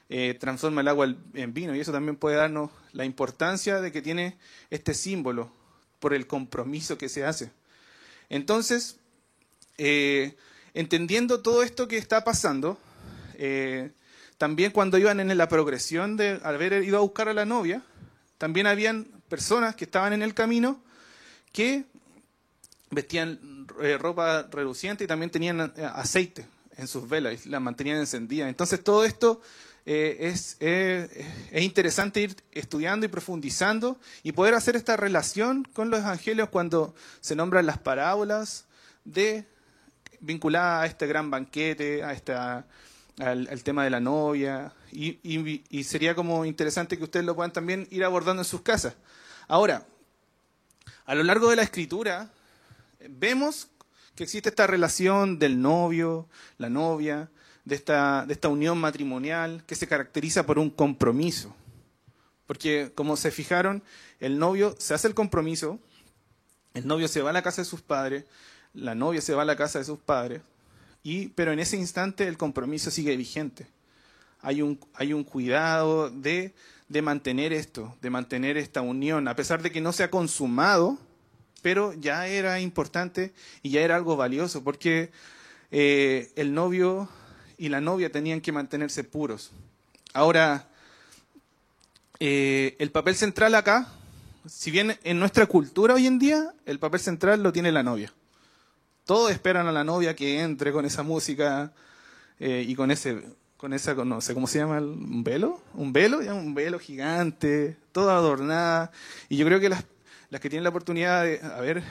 eh, 0.10 0.36
transforma 0.40 0.82
el 0.82 0.88
agua 0.88 1.16
en 1.34 1.54
vino. 1.54 1.76
Y 1.76 1.80
eso 1.80 1.92
también 1.92 2.16
puede 2.16 2.36
darnos 2.36 2.72
la 2.94 3.06
importancia 3.06 3.82
de 3.82 3.92
que 3.92 4.02
tiene 4.02 4.38
este 4.70 4.94
símbolo 4.94 5.52
por 6.02 6.14
el 6.14 6.28
compromiso 6.28 6.98
que 6.98 7.08
se 7.08 7.24
hace. 7.24 7.52
Entonces, 8.28 8.98
eh, 9.78 10.36
entendiendo 10.74 11.42
todo 11.42 11.64
esto 11.64 11.88
que 11.88 11.98
está 11.98 12.26
pasando, 12.26 12.78
eh, 13.36 13.92
también 14.38 14.72
cuando 14.72 14.98
iban 14.98 15.20
en 15.20 15.38
la 15.38 15.48
progresión 15.48 16.18
de 16.18 16.42
haber 16.44 16.84
ido 16.84 16.98
a 16.98 17.02
buscar 17.02 17.30
a 17.30 17.34
la 17.34 17.46
novia, 17.46 17.84
también 18.38 18.68
habían 18.68 19.06
personas 19.30 19.76
que 19.76 19.86
estaban 19.86 20.12
en 20.12 20.24
el 20.24 20.34
camino 20.34 20.82
que 21.54 21.86
vestían 22.90 23.68
ropa 24.00 24.48
reluciente 24.52 25.04
y 25.04 25.08
también 25.08 25.30
tenían 25.30 25.62
aceite 25.94 26.46
en 26.78 26.88
sus 26.88 27.08
velas 27.08 27.46
y 27.46 27.50
las 27.50 27.62
mantenían 27.62 27.98
encendidas. 27.98 28.50
Entonces 28.50 28.84
todo 28.84 29.06
esto 29.06 29.42
eh, 29.86 30.18
es, 30.20 30.58
eh, 30.60 31.26
es, 31.52 31.64
interesante 31.64 32.22
ir 32.22 32.36
estudiando 32.52 33.06
y 33.06 33.10
profundizando 33.10 34.00
y 34.22 34.32
poder 34.32 34.54
hacer 34.54 34.76
esta 34.76 34.96
relación 34.96 35.64
con 35.74 35.90
los 35.90 36.02
evangelios 36.02 36.50
cuando 36.50 36.94
se 37.20 37.36
nombran 37.36 37.66
las 37.66 37.80
parábolas 37.80 38.66
de 39.06 39.46
vinculadas 40.20 40.84
a 40.84 40.86
este 40.86 41.08
gran 41.08 41.32
banquete, 41.32 42.04
a 42.04 42.14
esta, 42.14 42.68
al, 43.18 43.64
tema 43.64 43.84
de 43.84 43.90
la 43.90 44.00
novia, 44.00 44.72
y, 44.92 45.18
y, 45.24 45.84
sería 45.84 46.14
como 46.14 46.46
interesante 46.46 46.98
que 46.98 47.04
ustedes 47.04 47.26
lo 47.26 47.36
puedan 47.36 47.52
también 47.52 47.88
ir 47.90 48.04
abordando 48.04 48.42
en 48.42 48.46
sus 48.48 48.62
casas. 48.62 48.96
Ahora, 49.48 49.86
a 51.06 51.16
lo 51.16 51.24
largo 51.24 51.50
de 51.50 51.56
la 51.56 51.64
escritura, 51.64 52.30
vemos 53.10 53.68
que 54.16 54.24
existe 54.24 54.50
esta 54.50 54.68
relación 54.68 55.40
del 55.40 55.60
novio, 55.60 56.28
la 56.60 56.70
novia, 56.70 57.30
de 57.66 57.76
esta, 57.76 58.26
de 58.26 58.34
esta 58.34 58.50
unión 58.50 58.78
matrimonial 58.78 59.64
que 59.66 59.76
se 59.76 59.88
caracteriza 59.88 60.46
por 60.46 60.60
un 60.60 60.70
compromiso. 60.70 61.56
Porque, 62.48 62.92
como 62.96 63.16
se 63.16 63.32
fijaron, 63.32 63.84
el 64.20 64.38
novio 64.38 64.76
se 64.78 64.94
hace 64.94 65.08
el 65.08 65.14
compromiso, 65.14 65.80
el 66.74 66.86
novio 66.86 67.08
se 67.08 67.22
va 67.22 67.30
a 67.30 67.34
la 67.34 67.44
casa 67.44 67.62
de 67.62 67.66
sus 67.66 67.82
padres, 67.82 68.26
la 68.74 68.96
novia 68.96 69.22
se 69.22 69.34
va 69.34 69.44
a 69.44 69.46
la 69.46 69.56
casa 69.56 69.80
de 69.80 69.86
sus 69.86 70.00
padres, 70.00 70.42
y, 71.04 71.30
pero 71.30 71.52
en 71.52 71.60
ese 71.60 71.78
instante 71.78 72.28
el 72.28 72.38
compromiso 72.38 72.92
sigue 72.92 73.16
vigente. 73.16 73.68
Hay 74.42 74.62
un, 74.62 74.80
hay 74.94 75.14
un 75.14 75.24
cuidado 75.24 76.10
de, 76.10 76.54
de 76.90 77.02
mantener 77.02 77.54
esto, 77.54 77.96
de 78.02 78.10
mantener 78.10 78.58
esta 78.58 78.82
unión, 78.82 79.28
a 79.28 79.36
pesar 79.36 79.62
de 79.62 79.72
que 79.72 79.82
no 79.82 79.94
se 79.94 80.04
ha 80.04 80.12
consumado, 80.12 80.98
pero 81.62 81.94
ya 81.94 82.28
era 82.28 82.60
importante 82.60 83.34
y 83.62 83.70
ya 83.70 83.82
era 83.82 83.96
algo 83.96 84.18
valioso, 84.18 84.64
porque 84.64 85.12
eh, 85.70 86.32
el 86.36 86.54
novio 86.54 87.08
y 87.62 87.70
la 87.70 87.80
novia 87.80 88.12
tenían 88.12 88.42
que 88.42 88.52
mantenerse 88.52 89.04
puros. 89.04 89.52
Ahora, 90.14 90.68
eh, 92.20 92.76
el 92.80 92.90
papel 92.90 93.16
central 93.16 93.54
acá, 93.54 93.88
si 94.48 94.72
bien 94.72 94.98
en 95.04 95.20
nuestra 95.20 95.46
cultura 95.46 95.94
hoy 95.94 96.08
en 96.08 96.18
día, 96.18 96.56
el 96.66 96.80
papel 96.80 97.02
central 97.02 97.44
lo 97.44 97.54
tiene 97.54 97.72
la 97.72 97.84
novia. 97.84 98.12
Todos 99.06 99.30
esperan 99.30 99.68
a 99.68 99.72
la 99.72 99.84
novia 99.84 100.16
que 100.16 100.42
entre 100.42 100.72
con 100.72 100.86
esa 100.86 101.04
música 101.04 101.72
eh, 102.40 102.66
y 102.68 102.74
con 102.74 102.90
ese, 102.90 103.22
con 103.58 103.74
esa, 103.74 103.94
no 103.94 104.22
sé 104.22 104.34
cómo 104.34 104.48
se 104.48 104.58
llama, 104.58 104.80
un 104.80 105.24
velo, 105.24 105.62
un 105.76 105.94
velo, 105.94 106.18
un 106.18 106.56
velo 106.56 106.80
gigante, 106.80 107.78
toda 107.92 108.16
adornada. 108.16 108.92
Y 109.30 109.38
yo 109.38 109.46
creo 109.46 109.60
que 109.60 109.70
las, 109.70 109.84
las 110.32 110.42
que 110.42 110.50
tienen 110.50 110.64
la 110.64 110.72
oportunidad 110.72 111.26
de 111.26 111.40
haber 111.42 111.84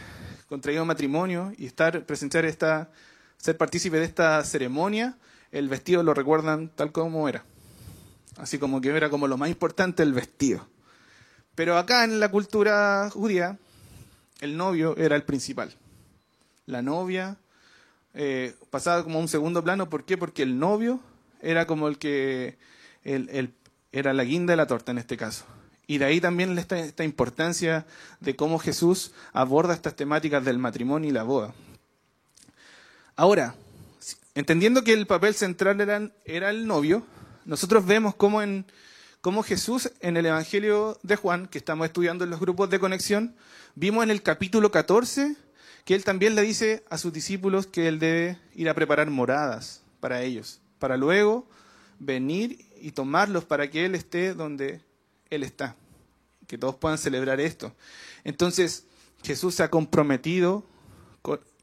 contraído 0.49 0.85
matrimonio 0.85 1.53
y 1.57 1.67
estar, 1.67 2.05
presenciar 2.07 2.45
esta, 2.45 2.91
ser 3.37 3.57
partícipe 3.57 3.99
de 3.99 4.07
esta 4.07 4.43
ceremonia, 4.43 5.15
el 5.52 5.69
vestido 5.69 6.02
lo 6.02 6.14
recuerdan 6.14 6.69
tal 6.75 6.92
como 6.92 7.28
era. 7.28 7.45
Así 8.37 8.59
como 8.59 8.80
que 8.80 8.88
era 8.88 9.11
como 9.11 9.28
lo 9.28 9.37
más 9.37 9.50
importante 9.50 10.02
el 10.02 10.12
vestido. 10.12 10.66
Pero 11.54 11.76
acá 11.76 12.04
en 12.04 12.21
la 12.21 12.30
cultura 12.30 13.11
judía, 13.11 13.59
el 14.40 14.57
novio 14.57 14.97
era 14.97 15.16
el 15.16 15.25
principal. 15.25 15.75
La 16.66 16.83
novia 16.83 17.37
eh, 18.14 18.54
pasaba 18.71 19.02
como 19.02 19.19
un 19.19 19.28
segundo 19.28 19.62
plano. 19.62 19.90
¿Por 19.90 20.04
qué? 20.04 20.16
Porque 20.16 20.42
el 20.42 20.59
novio 20.59 21.00
era 21.42 21.66
como 21.66 21.88
el 21.88 21.99
que 21.99 22.57
el, 23.04 23.52
era 23.92 24.12
la 24.14 24.25
guinda 24.25 24.52
de 24.52 24.57
la 24.57 24.66
torta 24.66 24.92
en 24.92 24.99
este 24.99 25.16
caso. 25.16 25.45
Y 25.87 25.99
de 25.99 26.04
ahí 26.04 26.21
también 26.21 26.57
esta, 26.57 26.78
esta 26.78 27.02
importancia 27.02 27.85
de 28.21 28.37
cómo 28.37 28.59
Jesús 28.61 29.12
aborda 29.33 29.75
estas 29.75 29.97
temáticas 29.97 30.45
del 30.45 30.59
matrimonio 30.59 31.11
y 31.11 31.12
la 31.12 31.25
boda. 31.25 31.52
Ahora, 33.16 33.54
entendiendo 34.35 34.85
que 34.85 34.92
el 34.92 35.07
papel 35.07 35.35
central 35.35 35.80
era, 36.25 36.50
el 36.50 36.66
novio, 36.66 37.04
nosotros 37.45 37.87
vemos 37.87 38.14
cómo, 38.14 38.42
en, 38.42 38.66
cómo 39.21 39.42
Jesús 39.42 39.90
en 40.00 40.16
el 40.16 40.26
Evangelio 40.26 40.99
de 41.02 41.16
Juan, 41.16 41.47
que 41.47 41.59
estamos 41.59 41.87
estudiando 41.87 42.25
en 42.25 42.30
los 42.30 42.40
grupos 42.40 42.71
de 42.71 42.78
conexión, 42.78 43.35
vimos 43.75 44.04
en 44.04 44.11
el 44.11 44.23
capítulo 44.23 44.71
14 44.71 45.37
que 45.85 45.95
él 45.95 46.04
también 46.04 46.35
le 46.35 46.42
dice 46.42 46.85
a 46.90 46.99
sus 46.99 47.12
discípulos 47.12 47.66
que 47.66 47.88
él 47.88 47.99
debe 47.99 48.38
ir 48.54 48.69
a 48.69 48.75
preparar 48.75 49.11
moradas 49.11 49.83
para 50.00 50.23
ellos, 50.23 50.61
para 50.78 50.97
luego 50.97 51.47
venir 52.00 52.66
y 52.80 52.92
tomarlos 52.92 53.45
para 53.45 53.71
que 53.71 53.85
Él 53.85 53.95
esté 53.95 54.35
donde 54.35 54.80
Él 55.28 55.45
está, 55.45 55.76
que 56.49 56.59
todos 56.59 56.75
puedan 56.75 56.99
celebrar 56.99 57.40
esto. 57.40 57.73
Entonces, 58.25 58.87
Jesús 59.23 59.54
se 59.54 59.62
ha 59.62 59.71
comprometido 59.71 60.64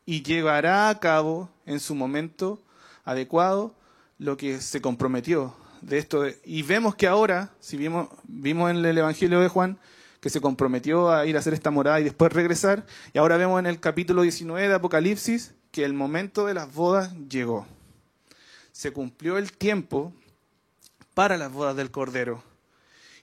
y 0.06 0.24
llevará 0.24 0.89
a 0.89 1.00
cabo 1.00 1.50
en 1.68 1.80
su 1.80 1.94
momento 1.94 2.64
adecuado 3.04 3.76
lo 4.18 4.36
que 4.38 4.60
se 4.60 4.82
comprometió 4.82 5.56
de 5.82 6.00
esto. 6.00 6.24
Y 6.44 6.64
vemos 6.64 6.96
que 6.96 7.08
ahora, 7.08 7.52
si 7.60 7.78
vimos, 7.78 8.10
vimos 8.24 8.72
en 8.72 8.84
el 8.84 8.98
Evangelio 8.98 9.40
de 9.40 9.48
Juan, 9.48 9.78
que 10.20 10.32
se 10.32 10.42
comprometió 10.42 11.12
a 11.12 11.28
ir 11.28 11.36
a 11.36 11.40
hacer 11.40 11.54
esta 11.54 11.70
morada 11.70 12.00
y 12.00 12.04
después 12.04 12.34
regresar, 12.34 12.86
y 13.14 13.20
ahora 13.20 13.38
vemos 13.38 13.60
en 13.60 13.68
el 13.68 13.80
capítulo 13.80 14.24
19 14.24 14.68
de 14.68 14.74
Apocalipsis 14.74 15.54
que 15.72 15.86
el 15.86 15.94
momento 15.94 16.48
de 16.48 16.56
las 16.56 16.74
bodas 16.74 17.14
llegó. 17.30 17.68
Se 18.72 18.92
cumplió 18.92 19.38
el 19.38 19.52
tiempo 19.52 20.14
para 21.14 21.38
las 21.38 21.52
bodas 21.52 21.76
del 21.76 21.92
Cordero. 21.92 22.44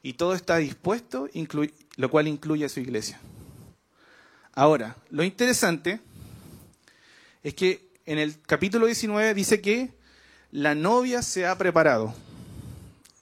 Y 0.02 0.14
todo 0.14 0.34
está 0.34 0.58
dispuesto, 0.58 1.28
lo 1.96 2.10
cual 2.10 2.28
incluye 2.28 2.64
a 2.64 2.68
su 2.68 2.80
iglesia. 2.80 3.18
Ahora, 4.52 4.96
lo 5.10 5.24
interesante 5.24 6.00
es 7.42 7.54
que 7.54 7.88
en 8.06 8.18
el 8.18 8.40
capítulo 8.42 8.86
19 8.86 9.34
dice 9.34 9.60
que 9.60 9.92
la 10.50 10.74
novia 10.74 11.22
se 11.22 11.46
ha 11.46 11.56
preparado 11.56 12.14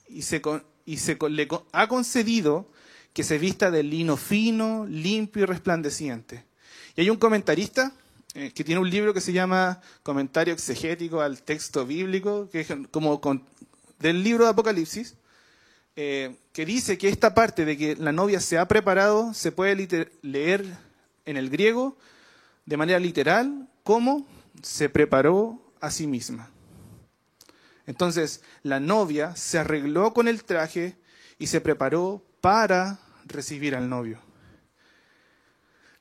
y 0.07 0.23
se, 0.23 0.41
y 0.85 0.97
se 0.97 1.17
le 1.29 1.47
ha 1.71 1.87
concedido 1.87 2.69
que 3.13 3.23
se 3.23 3.37
vista 3.37 3.71
de 3.71 3.83
lino 3.83 4.17
fino, 4.17 4.85
limpio 4.87 5.43
y 5.43 5.45
resplandeciente. 5.45 6.45
Y 6.95 7.01
hay 7.01 7.09
un 7.09 7.17
comentarista 7.17 7.93
eh, 8.33 8.51
que 8.53 8.63
tiene 8.63 8.81
un 8.81 8.89
libro 8.89 9.13
que 9.13 9.21
se 9.21 9.33
llama 9.33 9.81
Comentario 10.01 10.53
exegético 10.53 11.21
al 11.21 11.41
texto 11.43 11.85
bíblico, 11.85 12.49
que 12.51 12.61
es 12.61 12.67
como 12.91 13.21
del 13.99 14.23
libro 14.23 14.43
de 14.43 14.51
Apocalipsis, 14.51 15.15
eh, 15.95 16.35
que 16.51 16.65
dice 16.65 16.97
que 16.97 17.09
esta 17.09 17.33
parte 17.35 17.65
de 17.65 17.77
que 17.77 17.95
la 17.95 18.11
novia 18.11 18.39
se 18.39 18.57
ha 18.57 18.67
preparado 18.67 19.33
se 19.35 19.51
puede 19.51 20.09
leer 20.23 20.65
en 21.25 21.37
el 21.37 21.51
griego 21.51 21.97
de 22.65 22.77
manera 22.77 22.99
literal 22.99 23.67
como 23.83 24.25
se 24.63 24.89
preparó 24.89 25.61
a 25.79 25.91
sí 25.91 26.07
misma. 26.07 26.49
Entonces, 27.85 28.41
la 28.63 28.79
novia 28.79 29.35
se 29.35 29.59
arregló 29.59 30.13
con 30.13 30.27
el 30.27 30.43
traje 30.43 30.97
y 31.37 31.47
se 31.47 31.61
preparó 31.61 32.23
para 32.41 32.99
recibir 33.25 33.75
al 33.75 33.89
novio. 33.89 34.19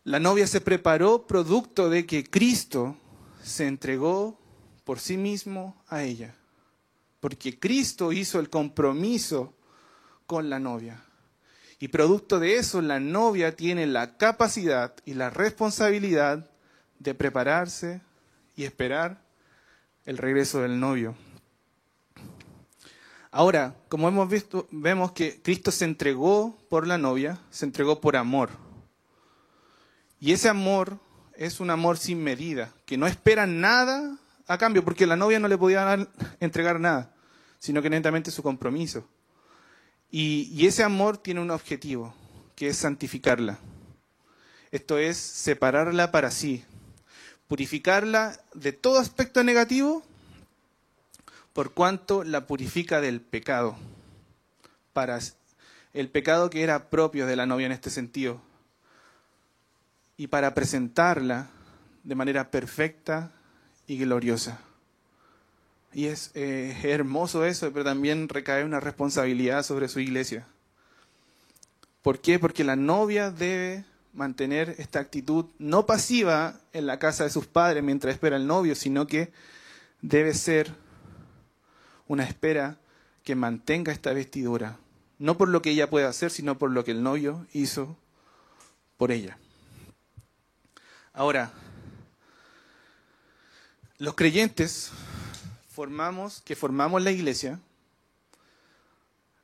La 0.04 0.20
novia 0.20 0.46
se 0.46 0.60
preparó 0.60 1.26
producto 1.26 1.90
de 1.90 2.06
que 2.06 2.24
Cristo 2.24 2.96
se 3.42 3.66
entregó 3.66 4.38
por 4.84 4.98
sí 4.98 5.16
mismo 5.16 5.80
a 5.88 6.02
ella, 6.02 6.34
porque 7.20 7.58
Cristo 7.58 8.12
hizo 8.12 8.40
el 8.40 8.48
compromiso 8.48 9.54
con 10.26 10.50
la 10.50 10.58
novia. 10.58 11.04
Y 11.78 11.88
producto 11.88 12.38
de 12.38 12.56
eso, 12.56 12.80
la 12.80 13.00
novia 13.00 13.56
tiene 13.56 13.86
la 13.86 14.16
capacidad 14.16 14.94
y 15.04 15.14
la 15.14 15.30
responsabilidad 15.30 16.48
de 17.00 17.14
prepararse 17.14 18.00
y 18.56 18.64
esperar 18.64 19.22
el 20.04 20.18
regreso 20.18 20.60
del 20.60 20.78
novio. 20.78 21.14
Ahora, 23.30 23.74
como 23.88 24.08
hemos 24.08 24.28
visto, 24.28 24.68
vemos 24.70 25.12
que 25.12 25.40
Cristo 25.40 25.70
se 25.70 25.86
entregó 25.86 26.58
por 26.68 26.86
la 26.86 26.98
novia, 26.98 27.38
se 27.50 27.64
entregó 27.64 28.00
por 28.00 28.16
amor. 28.16 28.50
Y 30.20 30.32
ese 30.32 30.50
amor 30.50 30.98
es 31.34 31.58
un 31.58 31.70
amor 31.70 31.96
sin 31.96 32.22
medida, 32.22 32.72
que 32.84 32.98
no 32.98 33.06
espera 33.06 33.46
nada 33.46 34.18
a 34.46 34.58
cambio, 34.58 34.84
porque 34.84 35.06
la 35.06 35.16
novia 35.16 35.40
no 35.40 35.48
le 35.48 35.56
podía 35.56 36.06
entregar 36.40 36.78
nada, 36.78 37.14
sino 37.58 37.80
que 37.80 37.88
netamente 37.88 38.30
su 38.30 38.42
compromiso. 38.42 39.08
Y, 40.10 40.50
y 40.52 40.66
ese 40.66 40.82
amor 40.82 41.16
tiene 41.16 41.40
un 41.40 41.50
objetivo, 41.50 42.14
que 42.54 42.68
es 42.68 42.76
santificarla. 42.76 43.58
Esto 44.70 44.98
es 44.98 45.16
separarla 45.16 46.12
para 46.12 46.30
sí, 46.30 46.64
purificarla 47.52 48.40
de 48.54 48.72
todo 48.72 48.98
aspecto 48.98 49.44
negativo 49.44 50.02
por 51.52 51.74
cuanto 51.74 52.24
la 52.24 52.46
purifica 52.46 53.02
del 53.02 53.20
pecado, 53.20 53.76
para 54.94 55.18
el 55.92 56.08
pecado 56.08 56.48
que 56.48 56.62
era 56.62 56.88
propio 56.88 57.26
de 57.26 57.36
la 57.36 57.44
novia 57.44 57.66
en 57.66 57.72
este 57.72 57.90
sentido, 57.90 58.40
y 60.16 60.28
para 60.28 60.54
presentarla 60.54 61.50
de 62.04 62.14
manera 62.14 62.50
perfecta 62.50 63.32
y 63.86 63.98
gloriosa. 63.98 64.58
Y 65.92 66.06
es 66.06 66.30
eh, 66.32 66.74
hermoso 66.84 67.44
eso, 67.44 67.70
pero 67.70 67.84
también 67.84 68.30
recae 68.30 68.64
una 68.64 68.80
responsabilidad 68.80 69.62
sobre 69.62 69.88
su 69.88 70.00
iglesia. 70.00 70.46
¿Por 72.00 72.18
qué? 72.22 72.38
Porque 72.38 72.64
la 72.64 72.76
novia 72.76 73.30
debe 73.30 73.84
mantener 74.12 74.74
esta 74.78 75.00
actitud 75.00 75.46
no 75.58 75.86
pasiva 75.86 76.60
en 76.72 76.86
la 76.86 76.98
casa 76.98 77.24
de 77.24 77.30
sus 77.30 77.46
padres 77.46 77.82
mientras 77.82 78.14
espera 78.14 78.36
el 78.36 78.46
novio, 78.46 78.74
sino 78.74 79.06
que 79.06 79.32
debe 80.00 80.34
ser 80.34 80.74
una 82.06 82.24
espera 82.24 82.78
que 83.24 83.34
mantenga 83.34 83.92
esta 83.92 84.12
vestidura, 84.12 84.78
no 85.18 85.38
por 85.38 85.48
lo 85.48 85.62
que 85.62 85.70
ella 85.70 85.88
pueda 85.88 86.08
hacer, 86.08 86.30
sino 86.30 86.58
por 86.58 86.70
lo 86.70 86.84
que 86.84 86.90
el 86.90 87.02
novio 87.02 87.46
hizo 87.52 87.96
por 88.96 89.12
ella. 89.12 89.38
Ahora, 91.14 91.52
los 93.98 94.14
creyentes 94.14 94.90
formamos, 95.68 96.42
que 96.42 96.56
formamos 96.56 97.02
la 97.02 97.12
iglesia, 97.12 97.60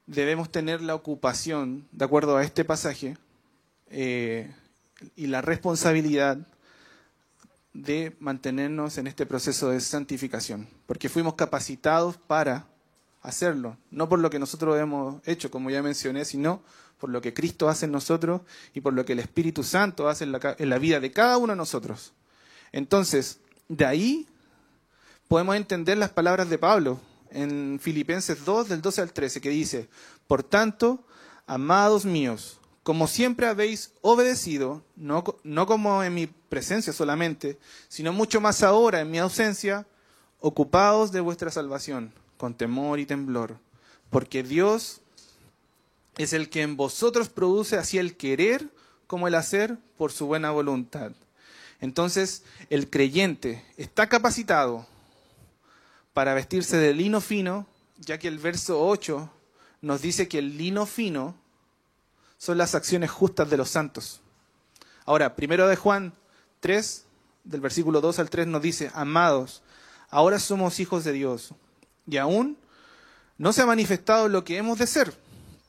debemos 0.07 0.51
tener 0.51 0.83
la 0.83 0.95
ocupación, 0.95 1.87
de 1.93 2.05
acuerdo 2.05 2.37
a 2.37 2.43
este 2.43 2.65
pasaje, 2.65 3.17
eh, 3.91 4.53
y 5.17 5.27
la 5.27 5.41
responsabilidad 5.41 6.39
de 7.73 8.17
mantenernos 8.19 8.99
en 8.99 9.07
este 9.07 9.27
proceso 9.27 9.71
de 9.71 9.81
santificación, 9.81 10.69
porque 10.87 11.09
fuimos 11.09 11.35
capacitados 11.35 12.17
para 12.17 12.67
hacerlo, 13.23 13.77
no 13.91 14.09
por 14.09 14.19
lo 14.19 14.31
que 14.31 14.39
nosotros 14.39 14.79
hemos 14.79 15.21
hecho, 15.27 15.51
como 15.51 15.71
ya 15.71 15.83
mencioné, 15.83 16.25
sino 16.25 16.63
por 16.99 17.11
lo 17.11 17.21
que 17.21 17.35
Cristo 17.35 17.69
hace 17.69 17.87
en 17.87 17.93
nosotros 17.93 18.41
y 18.75 18.81
por 18.81 18.93
lo 18.93 19.05
que 19.05 19.13
el 19.13 19.21
Espíritu 19.21 19.63
Santo 19.63 20.09
hace 20.09 20.25
en 20.25 20.33
la, 20.33 20.57
en 20.59 20.71
la 20.71 20.79
vida 20.79 20.99
de 20.99 21.13
cada 21.13 21.37
uno 21.37 21.53
de 21.53 21.57
nosotros. 21.57 22.13
Entonces, 22.73 23.41
de 23.69 23.87
ahí 23.87 24.29
podemos 25.29 25.55
entender 25.55 25.99
las 25.99 26.11
palabras 26.11 26.51
de 26.51 26.59
Pablo 26.59 27.01
en 27.31 27.79
Filipenses 27.81 28.45
2, 28.45 28.69
del 28.69 28.83
12 28.83 29.03
al 29.03 29.13
13, 29.13 29.41
que 29.41 29.51
dice, 29.51 29.89
por 30.27 30.43
tanto, 30.43 31.05
amados 31.47 32.05
míos, 32.05 32.58
como 32.89 33.07
siempre 33.07 33.47
habéis 33.47 33.93
obedecido, 34.01 34.83
no, 34.97 35.23
no, 35.45 35.67
como 35.67 36.03
en 36.03 36.15
mi 36.15 36.27
presencia 36.27 36.91
solamente, 36.91 37.59
sino 37.87 38.15
mucho 38.15 38.41
más 38.41 38.63
ahora 38.63 39.03
en 39.03 39.11
mi 39.11 39.19
ausencia, 39.19 39.87
ocupaos 40.41 41.13
de 41.13 41.21
vuestra 41.21 41.51
salvación, 41.51 42.15
con 42.39 42.55
temor 42.55 42.99
y 42.99 43.05
temblor, 43.05 43.59
porque 44.09 44.43
Dios 44.43 45.03
es 46.17 46.33
el 46.33 46.49
que 46.49 46.63
en 46.63 46.79
vosotros 46.79 47.29
produce 47.29 47.77
así 47.77 47.99
el 47.99 48.17
querer 48.17 48.71
como 49.07 49.29
el 49.29 49.35
hacer 49.35 49.77
por 49.99 50.11
su 50.11 50.25
buena 50.25 50.51
voluntad. 50.51 51.13
Entonces, 51.83 52.43
el 52.71 52.89
creyente 52.89 53.67
está 53.77 54.09
capacitado 54.09 54.87
para 56.15 56.33
vestirse 56.33 56.79
de 56.79 56.95
lino 56.95 57.21
fino, 57.21 57.67
ya 57.99 58.17
que 58.17 58.29
el 58.29 58.39
verso 58.39 58.83
8 58.83 59.31
nos 59.83 60.01
dice 60.01 60.27
que 60.27 60.39
el 60.39 60.57
lino 60.57 60.87
fino 60.87 61.37
son 62.39 62.57
las 62.57 62.75
acciones 62.75 63.11
justas 63.11 63.51
de 63.51 63.57
los 63.57 63.69
santos. 63.69 64.23
Ahora, 65.05 65.37
primero 65.37 65.69
de 65.69 65.77
Juan 65.77 66.15
3, 66.61 67.05
del 67.45 67.61
versículo 67.61 68.01
2 68.01 68.19
al 68.21 68.31
3 68.31 68.47
nos 68.47 68.63
dice, 68.63 68.91
amados, 68.95 69.63
ahora 70.11 70.39
somos 70.39 70.81
hijos 70.81 71.05
de 71.05 71.13
Dios 71.13 71.55
y 72.07 72.17
aún 72.17 72.57
no 73.37 73.53
se 73.53 73.63
ha 73.63 73.67
manifestado 73.67 74.29
lo 74.29 74.45
que 74.45 74.57
hemos 74.57 74.79
de 74.79 74.87
ser, 74.87 75.13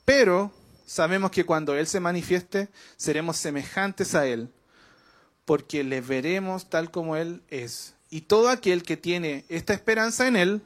pero 0.06 0.52
sabemos 0.86 1.32
que 1.32 1.46
cuando 1.46 1.76
Él 1.76 1.88
se 1.88 2.00
manifieste 2.00 2.70
seremos 2.98 3.38
semejantes 3.38 4.16
a 4.16 4.26
Él, 4.26 4.50
porque 5.46 5.84
le 5.84 6.02
veremos 6.02 6.70
tal 6.70 6.92
como 6.92 7.16
Él 7.16 7.42
es. 7.50 7.96
Y 8.10 8.22
todo 8.22 8.50
aquel 8.50 8.84
que 8.84 8.98
tiene 8.98 9.46
esta 9.50 9.74
esperanza 9.74 10.28
en 10.28 10.36
Él 10.36 10.62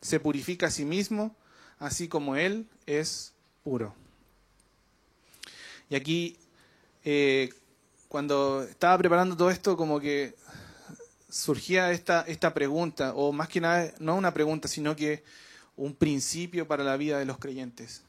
se 0.00 0.20
purifica 0.20 0.66
a 0.68 0.70
sí 0.70 0.84
mismo, 0.84 1.36
así 1.78 2.08
como 2.08 2.36
Él 2.36 2.68
es 2.86 3.34
puro. 3.62 3.94
Y 5.90 5.94
aquí, 5.94 6.36
eh, 7.04 7.50
cuando 8.08 8.62
estaba 8.62 8.98
preparando 8.98 9.36
todo 9.36 9.50
esto, 9.50 9.76
como 9.76 10.00
que 10.00 10.34
surgía 11.28 11.92
esta, 11.92 12.22
esta 12.22 12.54
pregunta, 12.54 13.12
o 13.14 13.32
más 13.32 13.48
que 13.48 13.60
nada, 13.60 13.92
no 13.98 14.16
una 14.16 14.32
pregunta, 14.32 14.68
sino 14.68 14.96
que 14.96 15.24
un 15.76 15.94
principio 15.94 16.66
para 16.66 16.84
la 16.84 16.96
vida 16.96 17.18
de 17.18 17.24
los 17.24 17.38
creyentes, 17.38 18.02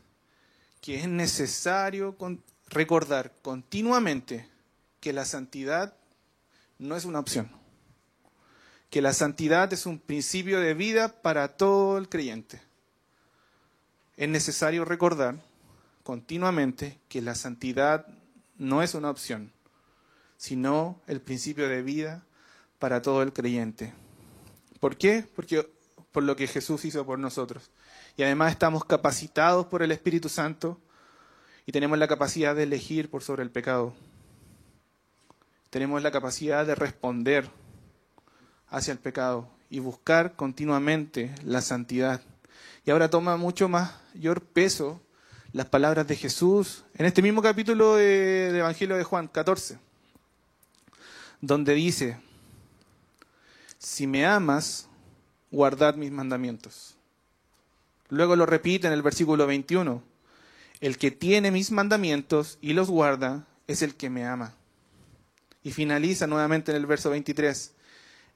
que 0.82 0.96
es 0.96 1.08
necesario 1.08 2.16
recordar 2.68 3.34
continuamente 3.42 4.48
que 5.00 5.14
la 5.14 5.26
santidad 5.26 5.94
no 6.78 6.96
es 6.96 7.06
una 7.06 7.20
opción, 7.20 7.52
que 8.90 9.02
la 9.02 9.14
santidad 9.14 9.72
es 9.72 9.86
un 9.86 10.00
principio 10.00 10.60
de 10.60 10.74
vida 10.74 11.22
para 11.22 11.50
todo 11.58 11.98
el 11.98 12.10
creyente. 12.10 12.62
Es 14.18 14.28
necesario 14.28 14.84
recordar 14.84 15.36
continuamente 16.10 16.98
que 17.08 17.22
la 17.22 17.36
santidad 17.36 18.08
no 18.58 18.82
es 18.82 18.96
una 18.96 19.12
opción, 19.12 19.52
sino 20.38 21.00
el 21.06 21.22
principio 21.22 21.70
de 21.70 21.84
vida 21.84 22.26
para 22.80 23.04
todo 23.04 23.22
el 23.22 23.32
creyente. 23.32 23.94
¿Por 24.80 24.98
qué? 24.98 25.24
Porque 25.36 25.72
por 26.12 26.24
lo 26.24 26.36
que 26.36 26.48
Jesús 26.48 26.84
hizo 26.84 27.06
por 27.06 27.20
nosotros. 27.20 27.70
Y 28.18 28.24
además 28.24 28.54
estamos 28.54 28.86
capacitados 28.86 29.68
por 29.68 29.84
el 29.84 29.92
Espíritu 29.92 30.30
Santo 30.30 30.82
y 31.68 31.74
tenemos 31.74 32.00
la 32.00 32.08
capacidad 32.08 32.56
de 32.56 32.64
elegir 32.64 33.12
por 33.12 33.22
sobre 33.22 33.44
el 33.44 33.52
pecado. 33.52 33.94
Tenemos 35.70 36.02
la 36.02 36.10
capacidad 36.10 36.66
de 36.66 36.74
responder 36.74 37.48
hacia 38.68 38.94
el 38.94 38.98
pecado 38.98 39.48
y 39.70 39.78
buscar 39.78 40.36
continuamente 40.36 41.36
la 41.44 41.62
santidad. 41.62 42.24
Y 42.84 42.90
ahora 42.90 43.12
toma 43.12 43.38
mucho 43.38 43.70
mayor 43.70 44.42
peso 44.42 45.00
las 45.52 45.68
palabras 45.68 46.08
de 46.08 46.16
Jesús 46.16 46.84
en 46.96 47.06
este 47.06 47.22
mismo 47.22 47.42
capítulo 47.42 47.96
del 47.96 48.56
Evangelio 48.56 48.98
de 48.98 49.04
Juan 49.04 49.28
14, 49.28 49.80
donde 51.42 51.74
dice, 51.74 52.20
si 53.78 54.06
me 54.06 54.26
amas, 54.26 54.88
guardad 55.52 55.96
mis 55.96 56.12
mandamientos. 56.12 56.96
Luego 58.10 58.36
lo 58.36 58.46
repite 58.46 58.88
en 58.88 58.94
el 58.94 59.02
versículo 59.02 59.48
21, 59.48 60.04
el 60.82 60.98
que 60.98 61.12
tiene 61.12 61.52
mis 61.52 61.72
mandamientos 61.72 62.58
y 62.62 62.74
los 62.74 62.90
guarda 62.90 63.48
es 63.68 63.82
el 63.82 63.96
que 63.96 64.10
me 64.10 64.26
ama. 64.26 64.54
Y 65.64 65.72
finaliza 65.72 66.28
nuevamente 66.28 66.72
en 66.72 66.78
el 66.78 66.86
verso 66.86 67.10
23, 67.10 67.74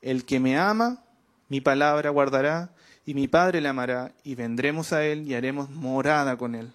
el 0.02 0.26
que 0.26 0.40
me 0.40 0.58
ama, 0.58 1.04
mi 1.48 1.62
palabra 1.62 2.10
guardará, 2.10 2.72
y 3.06 3.14
mi 3.14 3.28
Padre 3.28 3.62
le 3.62 3.70
amará, 3.70 4.14
y 4.24 4.36
vendremos 4.36 4.94
a 4.94 5.06
él 5.06 5.28
y 5.28 5.36
haremos 5.36 5.70
morada 5.70 6.38
con 6.38 6.56
él. 6.56 6.74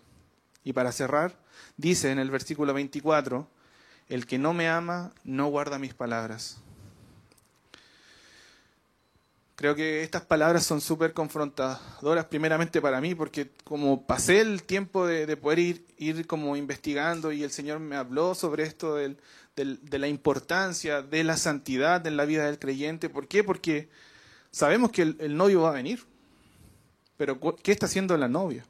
Y 0.69 0.75
para 0.75 0.93
cerrar, 0.93 1.35
dice 1.79 2.13
en 2.13 2.19
el 2.19 2.31
versículo 2.31 2.75
24, 2.75 3.49
el 4.11 4.27
que 4.27 4.37
no 4.37 4.53
me 4.53 4.69
ama 4.69 5.13
no 5.25 5.47
guarda 5.47 5.79
mis 5.79 5.95
palabras. 5.95 6.59
Creo 9.55 9.75
que 9.75 10.03
estas 10.03 10.27
palabras 10.27 10.67
son 10.67 10.83
súper 10.83 11.15
confrontadoras, 11.15 12.27
primeramente 12.27 12.83
para 12.83 13.01
mí, 13.01 13.15
porque 13.15 13.51
como 13.65 14.07
pasé 14.07 14.43
el 14.43 14.63
tiempo 14.63 15.07
de, 15.07 15.39
poder 15.39 15.59
ir, 15.59 15.87
ir 15.97 16.27
como 16.27 16.55
investigando 16.55 17.33
y 17.33 17.45
el 17.45 17.51
Señor 17.51 17.81
me 17.81 17.97
habló 17.97 18.35
sobre 18.35 18.65
esto 18.65 18.95
del, 18.97 19.19
de 19.57 19.99
la 19.99 20.09
importancia 20.09 21.01
de 21.01 21.25
la 21.25 21.39
santidad 21.39 22.07
en 22.07 22.19
la 22.19 22.27
vida 22.27 22.45
del 22.45 22.59
creyente. 22.59 23.09
¿Por 23.09 23.27
qué? 23.27 23.43
Porque 23.43 23.89
sabemos 24.51 24.93
que 24.93 25.01
el, 25.01 25.35
novio 25.35 25.63
va 25.63 25.71
a 25.71 25.73
venir. 25.73 26.05
Pero 27.17 27.41
¿qué 27.57 27.73
está 27.73 27.87
haciendo 27.87 28.15
la 28.19 28.29
novia? 28.29 28.67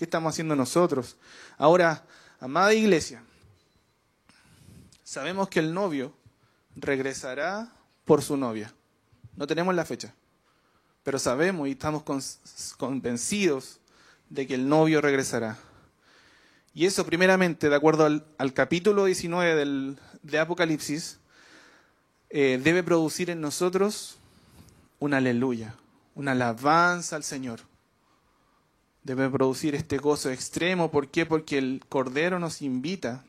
¿Qué 0.00 0.04
estamos 0.04 0.32
haciendo 0.32 0.56
nosotros? 0.56 1.18
Ahora, 1.58 2.02
amada 2.40 2.72
iglesia, 2.72 3.22
sabemos 5.04 5.50
que 5.50 5.58
el 5.58 5.74
novio 5.74 6.14
regresará 6.74 7.70
por 8.06 8.22
su 8.22 8.38
novia. 8.38 8.72
No 9.36 9.46
tenemos 9.46 9.74
la 9.74 9.84
fecha, 9.84 10.14
pero 11.02 11.18
sabemos 11.18 11.68
y 11.68 11.72
estamos 11.72 12.02
convencidos 12.78 13.78
de 14.30 14.46
que 14.46 14.54
el 14.54 14.70
novio 14.70 15.02
regresará. 15.02 15.58
Y 16.72 16.86
eso 16.86 17.04
primeramente, 17.04 17.68
de 17.68 17.76
acuerdo 17.76 18.06
al, 18.06 18.54
capítulo 18.54 19.04
19 19.04 19.54
del, 19.54 19.98
de 20.22 20.38
Apocalipsis, 20.38 21.18
eh, 22.30 22.58
debe 22.64 22.82
producir 22.82 23.28
en 23.28 23.42
nosotros 23.42 24.16
una 24.98 25.18
aleluya, 25.18 25.74
una 26.14 26.32
alabanza 26.32 27.16
al 27.16 27.22
Señor. 27.22 27.68
Debe 29.02 29.30
producir 29.30 29.74
este 29.74 29.98
gozo 29.98 30.30
extremo. 30.30 30.90
¿Por 30.90 31.08
qué? 31.08 31.26
Porque 31.26 31.58
el 31.58 31.82
Cordero 31.88 32.38
nos 32.38 32.62
invita 32.62 33.24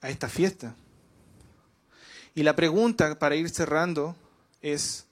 a 0.00 0.08
esta 0.08 0.28
fiesta. 0.28 0.74
Y 2.34 2.42
la 2.42 2.54
pregunta 2.54 3.18
para 3.18 3.34
ir 3.34 3.50
cerrando 3.50 4.16
es, 4.62 5.06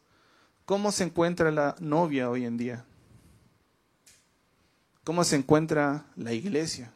¿cómo 0.64 0.92
se 0.92 1.05
encuentra 1.05 1.51
la 1.51 1.74
novia 1.81 2.31
hoy 2.31 2.44
en 2.44 2.57
día? 2.57 2.85
¿Cómo 5.05 5.24
se 5.24 5.37
encuentra 5.37 6.05
la 6.16 6.33
iglesia? 6.33 6.92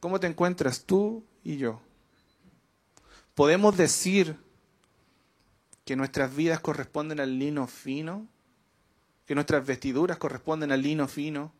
¿Cómo 0.00 0.20
te 0.20 0.26
encuentras 0.26 0.84
tú 0.84 1.24
y 1.42 1.56
yo? 1.56 1.80
¿Podemos 3.34 3.76
decir 3.76 4.36
que 5.84 5.96
nuestras 5.96 6.34
vidas 6.34 6.60
corresponden 6.60 7.20
al 7.20 7.38
lino 7.38 7.66
fino? 7.66 8.26
¿Que 9.26 9.34
nuestras 9.34 9.66
vestiduras 9.66 10.18
corresponden 10.18 10.70
al 10.72 10.82
lino 10.82 11.08
fino, 11.08 11.52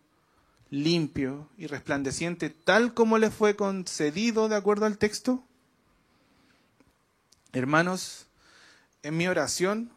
limpio 0.70 1.48
y 1.58 1.66
resplandeciente, 1.66 2.48
tal 2.50 2.94
como 2.94 3.18
le 3.18 3.30
fue 3.30 3.56
concedido 3.56 4.48
de 4.48 4.56
acuerdo 4.56 4.86
al 4.86 4.98
texto? 4.98 5.42
Hermanos, 7.52 8.26
en 9.02 9.16
mi 9.16 9.26
oración, 9.26 9.90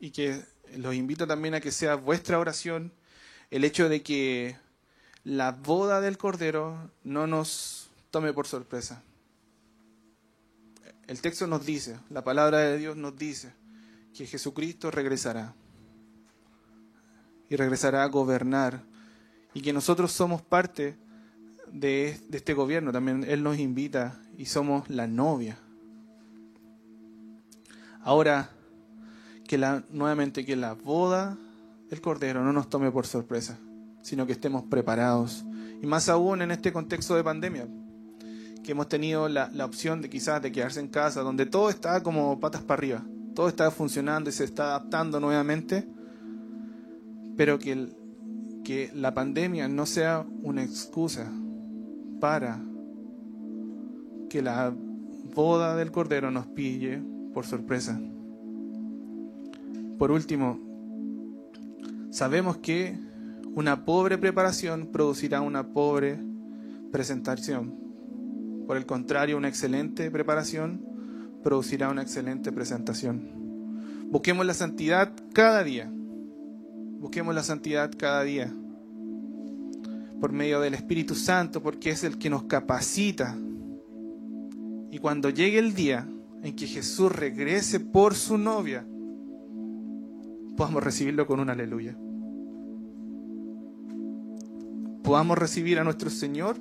y 0.00 0.10
que 0.10 0.42
los 0.76 0.94
invito 0.94 1.26
también 1.26 1.54
a 1.54 1.60
que 1.60 1.72
sea 1.72 1.96
vuestra 1.96 2.38
oración, 2.38 2.92
el 3.50 3.64
hecho 3.64 3.88
de 3.88 4.02
que 4.02 4.56
la 5.24 5.52
boda 5.52 6.00
del 6.00 6.18
Cordero 6.18 6.90
no 7.04 7.26
nos 7.26 7.90
tome 8.10 8.32
por 8.32 8.46
sorpresa. 8.46 9.02
El 11.06 11.20
texto 11.20 11.46
nos 11.46 11.64
dice, 11.66 11.98
la 12.10 12.24
palabra 12.24 12.58
de 12.58 12.78
Dios 12.78 12.96
nos 12.96 13.16
dice 13.16 13.52
que 14.14 14.26
Jesucristo 14.26 14.90
regresará 14.90 15.54
y 17.48 17.56
regresará 17.56 18.02
a 18.02 18.08
gobernar 18.08 18.82
y 19.54 19.62
que 19.62 19.72
nosotros 19.72 20.12
somos 20.12 20.42
parte 20.42 20.96
de, 21.72 22.20
este 22.32 22.54
gobierno. 22.54 22.92
También 22.92 23.24
Él 23.24 23.42
nos 23.42 23.58
invita 23.58 24.20
y 24.36 24.46
somos 24.46 24.88
la 24.90 25.06
novia. 25.06 25.58
Ahora, 28.02 28.50
que 29.48 29.58
la, 29.58 29.82
nuevamente 29.90 30.44
que 30.44 30.56
la 30.56 30.74
boda 30.74 31.36
del 31.88 32.00
Cordero 32.00 32.42
no 32.44 32.52
nos 32.52 32.68
tome 32.68 32.90
por 32.90 33.06
sorpresa 33.06 33.58
sino 34.06 34.24
que 34.24 34.32
estemos 34.32 34.62
preparados. 34.62 35.44
Y 35.82 35.86
más 35.86 36.08
aún 36.08 36.40
en 36.40 36.52
este 36.52 36.72
contexto 36.72 37.16
de 37.16 37.24
pandemia, 37.24 37.66
que 38.62 38.70
hemos 38.70 38.88
tenido 38.88 39.28
la, 39.28 39.50
opción 39.64 40.00
de 40.00 40.08
quizás 40.08 40.40
de 40.40 40.52
quedarse 40.52 40.78
en 40.78 40.86
casa, 40.86 41.22
donde 41.22 41.44
todo 41.44 41.70
está 41.70 42.00
como 42.04 42.38
patas 42.38 42.62
para 42.62 42.78
arriba, 42.78 43.04
todo 43.34 43.48
está 43.48 43.68
funcionando 43.72 44.30
y 44.30 44.32
se 44.32 44.44
está 44.44 44.66
adaptando 44.66 45.18
nuevamente, 45.18 45.88
pero 47.36 47.58
que, 47.58 47.88
que 48.64 48.90
la 48.94 49.14
pandemia 49.14 49.68
no 49.68 49.86
sea 49.86 50.26
una 50.42 50.62
excusa 50.62 51.30
para 52.20 52.60
que 54.28 54.42
la 54.42 54.74
boda 55.34 55.76
del 55.76 55.92
Cordero 55.92 56.30
nos 56.30 56.46
pille 56.46 57.02
por 57.32 57.44
sorpresa. 57.44 58.00
Por 59.98 60.10
último, 60.10 60.58
sabemos 62.10 62.58
que 62.58 62.98
una 63.54 63.84
pobre 63.84 64.18
preparación 64.18 64.88
producirá 64.92 65.40
una 65.40 65.72
pobre 65.72 66.18
presentación. 66.92 67.74
Por 68.66 68.76
el 68.76 68.84
contrario, 68.84 69.36
una 69.36 69.48
excelente 69.48 70.10
preparación 70.10 70.84
producirá 71.42 71.88
una 71.90 72.02
excelente 72.02 72.52
presentación. 72.52 74.10
Busquemos 74.10 74.44
la 74.44 74.54
santidad 74.54 75.12
cada 75.32 75.62
día. 75.62 75.92
Busquemos 77.06 77.36
la 77.36 77.44
santidad 77.44 77.92
cada 77.96 78.24
día. 78.24 78.52
Por 80.20 80.32
medio 80.32 80.58
del 80.58 80.74
Espíritu 80.74 81.14
Santo, 81.14 81.62
porque 81.62 81.90
es 81.90 82.02
el 82.02 82.18
que 82.18 82.28
nos 82.28 82.42
capacita. 82.42 83.38
Y 84.90 84.98
cuando 84.98 85.30
llegue 85.30 85.60
el 85.60 85.72
día 85.72 86.08
en 86.42 86.56
que 86.56 86.66
Jesús 86.66 87.12
regrese 87.12 87.78
por 87.78 88.16
su 88.16 88.38
novia, 88.38 88.84
podamos 90.56 90.82
recibirlo 90.82 91.28
con 91.28 91.38
un 91.38 91.48
aleluya 91.48 91.96
podamos 95.04 95.38
recibir 95.38 95.78
a 95.78 95.84
nuestro 95.84 96.10
Señor 96.10 96.56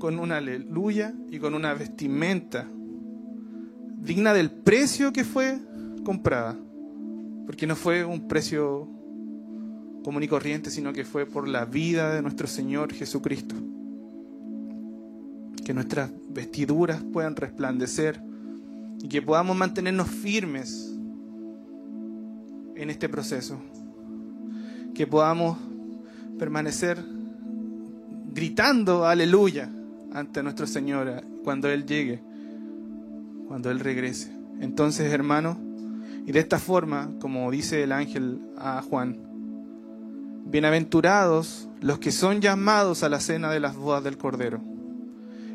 con 0.00 0.18
una 0.18 0.38
aleluya 0.38 1.14
y 1.30 1.38
con 1.38 1.54
una 1.54 1.72
vestimenta 1.74 2.66
digna 3.98 4.34
del 4.34 4.50
precio 4.50 5.12
que 5.12 5.22
fue 5.22 5.60
comprada. 6.04 6.58
Porque 7.46 7.68
no 7.68 7.76
fue 7.76 8.04
un 8.04 8.26
precio 8.26 9.01
común 10.02 10.22
y 10.22 10.28
corriente, 10.28 10.70
sino 10.70 10.92
que 10.92 11.04
fue 11.04 11.26
por 11.26 11.48
la 11.48 11.64
vida 11.64 12.14
de 12.14 12.22
nuestro 12.22 12.46
Señor 12.46 12.92
Jesucristo. 12.92 13.54
Que 15.64 15.74
nuestras 15.74 16.10
vestiduras 16.28 17.02
puedan 17.12 17.36
resplandecer 17.36 18.20
y 19.02 19.08
que 19.08 19.22
podamos 19.22 19.56
mantenernos 19.56 20.08
firmes 20.08 20.92
en 22.74 22.90
este 22.90 23.08
proceso. 23.08 23.60
Que 24.94 25.06
podamos 25.06 25.58
permanecer 26.38 27.02
gritando 28.32 29.06
aleluya 29.06 29.70
ante 30.12 30.42
nuestro 30.42 30.66
Señor 30.66 31.22
cuando 31.44 31.68
Él 31.68 31.86
llegue, 31.86 32.20
cuando 33.46 33.70
Él 33.70 33.80
regrese 33.80 34.32
Entonces, 34.60 35.12
hermano, 35.12 35.58
y 36.26 36.32
de 36.32 36.38
esta 36.38 36.58
forma, 36.58 37.10
como 37.20 37.50
dice 37.50 37.82
el 37.82 37.92
ángel 37.92 38.40
a 38.56 38.80
Juan, 38.82 39.31
bienaventurados 40.52 41.66
los 41.80 41.98
que 41.98 42.12
son 42.12 42.42
llamados 42.42 43.02
a 43.02 43.08
la 43.08 43.20
cena 43.20 43.50
de 43.50 43.58
las 43.58 43.74
bodas 43.74 44.04
del 44.04 44.18
Cordero. 44.18 44.60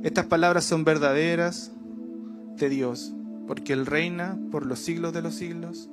Estas 0.02 0.26
palabras 0.26 0.66
son 0.66 0.84
verdaderas 0.84 1.72
de 2.58 2.68
Dios, 2.68 3.14
porque 3.46 3.74
Él 3.74 3.86
reina 3.86 4.40
por 4.52 4.66
los 4.66 4.80
siglos 4.80 5.14
de 5.14 5.22
los 5.22 5.36
siglos. 5.36 5.88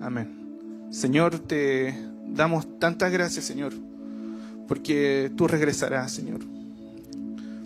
Amén. 0.00 0.86
Señor, 0.90 1.40
te 1.40 1.98
damos 2.28 2.78
tantas 2.78 3.10
gracias, 3.10 3.44
Señor, 3.44 3.72
porque 4.68 5.32
tú 5.36 5.48
regresarás, 5.48 6.12
Señor. 6.12 6.38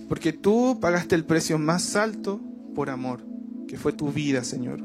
Porque 0.08 0.32
tú 0.32 0.78
pagaste 0.80 1.14
el 1.16 1.24
precio 1.26 1.58
más 1.58 1.96
alto 1.96 2.40
por 2.74 2.88
amor, 2.88 3.20
que 3.68 3.76
fue 3.76 3.92
tu 3.92 4.10
vida, 4.10 4.42
Señor. 4.42 4.80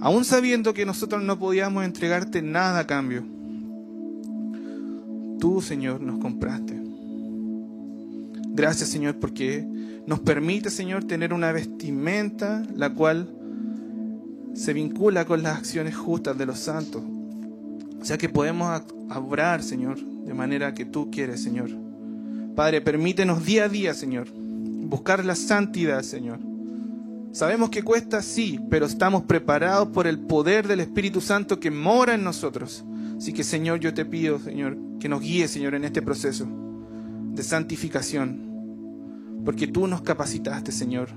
Aún 0.00 0.24
sabiendo 0.24 0.74
que 0.74 0.84
nosotros 0.84 1.22
no 1.22 1.38
podíamos 1.38 1.84
entregarte 1.84 2.42
nada 2.42 2.80
a 2.80 2.86
cambio, 2.88 3.24
tú, 5.42 5.60
Señor, 5.60 6.00
nos 6.00 6.20
compraste. 6.20 6.80
Gracias, 8.50 8.90
Señor, 8.90 9.16
porque 9.16 9.66
nos 10.06 10.20
permite, 10.20 10.70
Señor, 10.70 11.02
tener 11.02 11.32
una 11.32 11.50
vestimenta 11.50 12.62
la 12.76 12.94
cual 12.94 13.28
se 14.54 14.72
vincula 14.72 15.24
con 15.24 15.42
las 15.42 15.58
acciones 15.58 15.96
justas 15.96 16.38
de 16.38 16.46
los 16.46 16.60
santos. 16.60 17.02
O 18.00 18.04
sea 18.04 18.18
que 18.18 18.28
podemos 18.28 18.82
obrar, 19.12 19.64
Señor, 19.64 19.98
de 19.98 20.32
manera 20.32 20.74
que 20.74 20.84
tú 20.84 21.10
quieres, 21.10 21.42
Señor. 21.42 21.70
Padre, 22.54 22.80
permítenos 22.80 23.44
día 23.44 23.64
a 23.64 23.68
día, 23.68 23.94
Señor, 23.94 24.28
buscar 24.32 25.24
la 25.24 25.34
santidad, 25.34 26.02
Señor. 26.02 26.38
Sabemos 27.32 27.70
que 27.70 27.82
cuesta, 27.82 28.22
sí, 28.22 28.60
pero 28.70 28.86
estamos 28.86 29.24
preparados 29.24 29.88
por 29.88 30.06
el 30.06 30.20
poder 30.20 30.68
del 30.68 30.78
Espíritu 30.78 31.20
Santo 31.20 31.58
que 31.58 31.72
mora 31.72 32.14
en 32.14 32.22
nosotros. 32.22 32.84
Así 33.22 33.32
que, 33.32 33.44
Señor, 33.44 33.78
yo 33.78 33.94
te 33.94 34.04
pido, 34.04 34.40
Señor, 34.40 34.76
que 34.98 35.08
nos 35.08 35.20
guíe, 35.20 35.46
Señor, 35.46 35.76
en 35.76 35.84
este 35.84 36.02
proceso 36.02 36.44
de 37.32 37.44
santificación. 37.44 39.44
Porque 39.44 39.68
tú 39.68 39.86
nos 39.86 40.02
capacitaste, 40.02 40.72
Señor. 40.72 41.10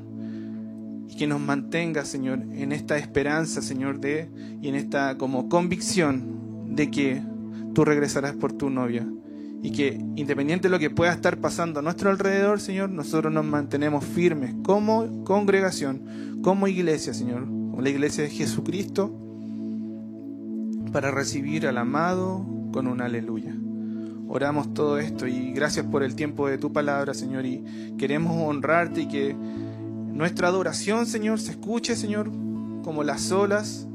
Y 1.10 1.16
que 1.16 1.26
nos 1.26 1.42
mantenga, 1.42 2.06
Señor, 2.06 2.44
en 2.54 2.74
esta 2.74 3.00
esperanza, 3.00 3.64
Señor, 3.64 4.02
de 4.02 4.30
y 4.62 4.68
en 4.68 4.76
esta 4.76 5.18
como 5.18 5.50
convicción 5.50 6.76
de 6.76 6.92
que 6.92 7.24
tú 7.74 7.84
regresarás 7.84 8.36
por 8.36 8.54
tu 8.54 8.70
novia 8.70 9.08
y 9.64 9.72
que 9.72 10.00
independiente 10.16 10.68
de 10.68 10.74
lo 10.74 10.78
que 10.78 10.92
pueda 10.92 11.12
estar 11.12 11.42
pasando 11.42 11.80
a 11.80 11.82
nuestro 11.82 12.12
alrededor, 12.12 12.60
Señor, 12.60 12.92
nosotros 12.92 13.34
nos 13.34 13.46
mantenemos 13.46 14.06
firmes 14.06 14.54
como 14.64 15.24
congregación, 15.24 16.40
como 16.44 16.68
iglesia, 16.68 17.16
Señor, 17.16 17.46
como 17.46 17.82
la 17.82 17.90
iglesia 17.90 18.26
de 18.26 18.30
Jesucristo, 18.30 19.25
para 20.96 21.12
recibir 21.12 21.68
al 21.68 21.78
amado 21.78 22.46
con 22.72 22.88
un 22.88 23.02
aleluya. 23.02 23.54
Oramos 24.30 24.74
todo 24.74 24.98
esto 24.98 25.28
y 25.28 25.52
gracias 25.52 25.86
por 25.86 26.04
el 26.04 26.16
tiempo 26.16 26.48
de 26.48 26.58
tu 26.58 26.72
palabra, 26.72 27.14
Señor, 27.14 27.46
y 27.46 27.66
queremos 27.98 28.42
honrarte 28.48 29.02
y 29.02 29.08
que 29.10 29.36
nuestra 29.36 30.48
adoración, 30.48 31.06
Señor, 31.06 31.42
se 31.42 31.52
escuche, 31.52 31.98
Señor, 31.98 32.32
como 32.82 33.04
las 33.04 33.30
olas 33.34 33.86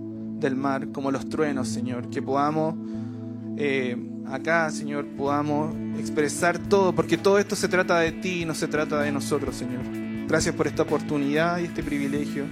del 0.40 0.56
mar, 0.56 0.92
como 0.92 1.10
los 1.10 1.26
truenos, 1.30 1.68
Señor, 1.68 2.10
que 2.10 2.20
podamos... 2.20 2.74
Eh, 3.56 3.96
acá, 4.26 4.70
Señor, 4.70 5.06
podamos 5.16 5.74
expresar 5.98 6.58
todo, 6.58 6.94
porque 6.94 7.16
todo 7.16 7.38
esto 7.38 7.56
se 7.56 7.68
trata 7.68 7.98
de 7.98 8.12
ti 8.12 8.42
y 8.42 8.44
no 8.44 8.54
se 8.54 8.68
trata 8.68 9.00
de 9.00 9.10
nosotros, 9.10 9.56
Señor. 9.56 9.84
Gracias 10.28 10.54
por 10.54 10.66
esta 10.66 10.82
oportunidad 10.82 11.60
y 11.60 11.64
este 11.64 11.82
privilegio 11.82 12.44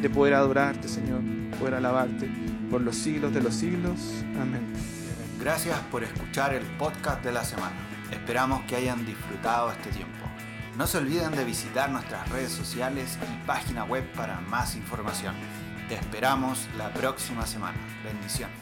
de 0.00 0.08
poder 0.08 0.34
adorarte, 0.34 0.86
Señor, 0.86 1.22
poder 1.58 1.74
alabarte 1.74 2.49
por 2.70 2.80
los 2.80 2.96
siglos 2.96 3.34
de 3.34 3.42
los 3.42 3.54
siglos. 3.54 3.98
Amén. 4.40 4.72
Gracias 5.40 5.78
por 5.90 6.04
escuchar 6.04 6.54
el 6.54 6.64
podcast 6.78 7.22
de 7.24 7.32
la 7.32 7.44
semana. 7.44 7.74
Esperamos 8.10 8.62
que 8.64 8.76
hayan 8.76 9.04
disfrutado 9.04 9.70
este 9.72 9.90
tiempo. 9.90 10.18
No 10.76 10.86
se 10.86 10.98
olviden 10.98 11.32
de 11.32 11.44
visitar 11.44 11.90
nuestras 11.90 12.28
redes 12.30 12.52
sociales 12.52 13.18
y 13.22 13.46
página 13.46 13.84
web 13.84 14.04
para 14.12 14.40
más 14.40 14.76
información. 14.76 15.34
Te 15.88 15.96
esperamos 15.96 16.68
la 16.78 16.92
próxima 16.92 17.46
semana. 17.46 17.78
Bendiciones. 18.04 18.56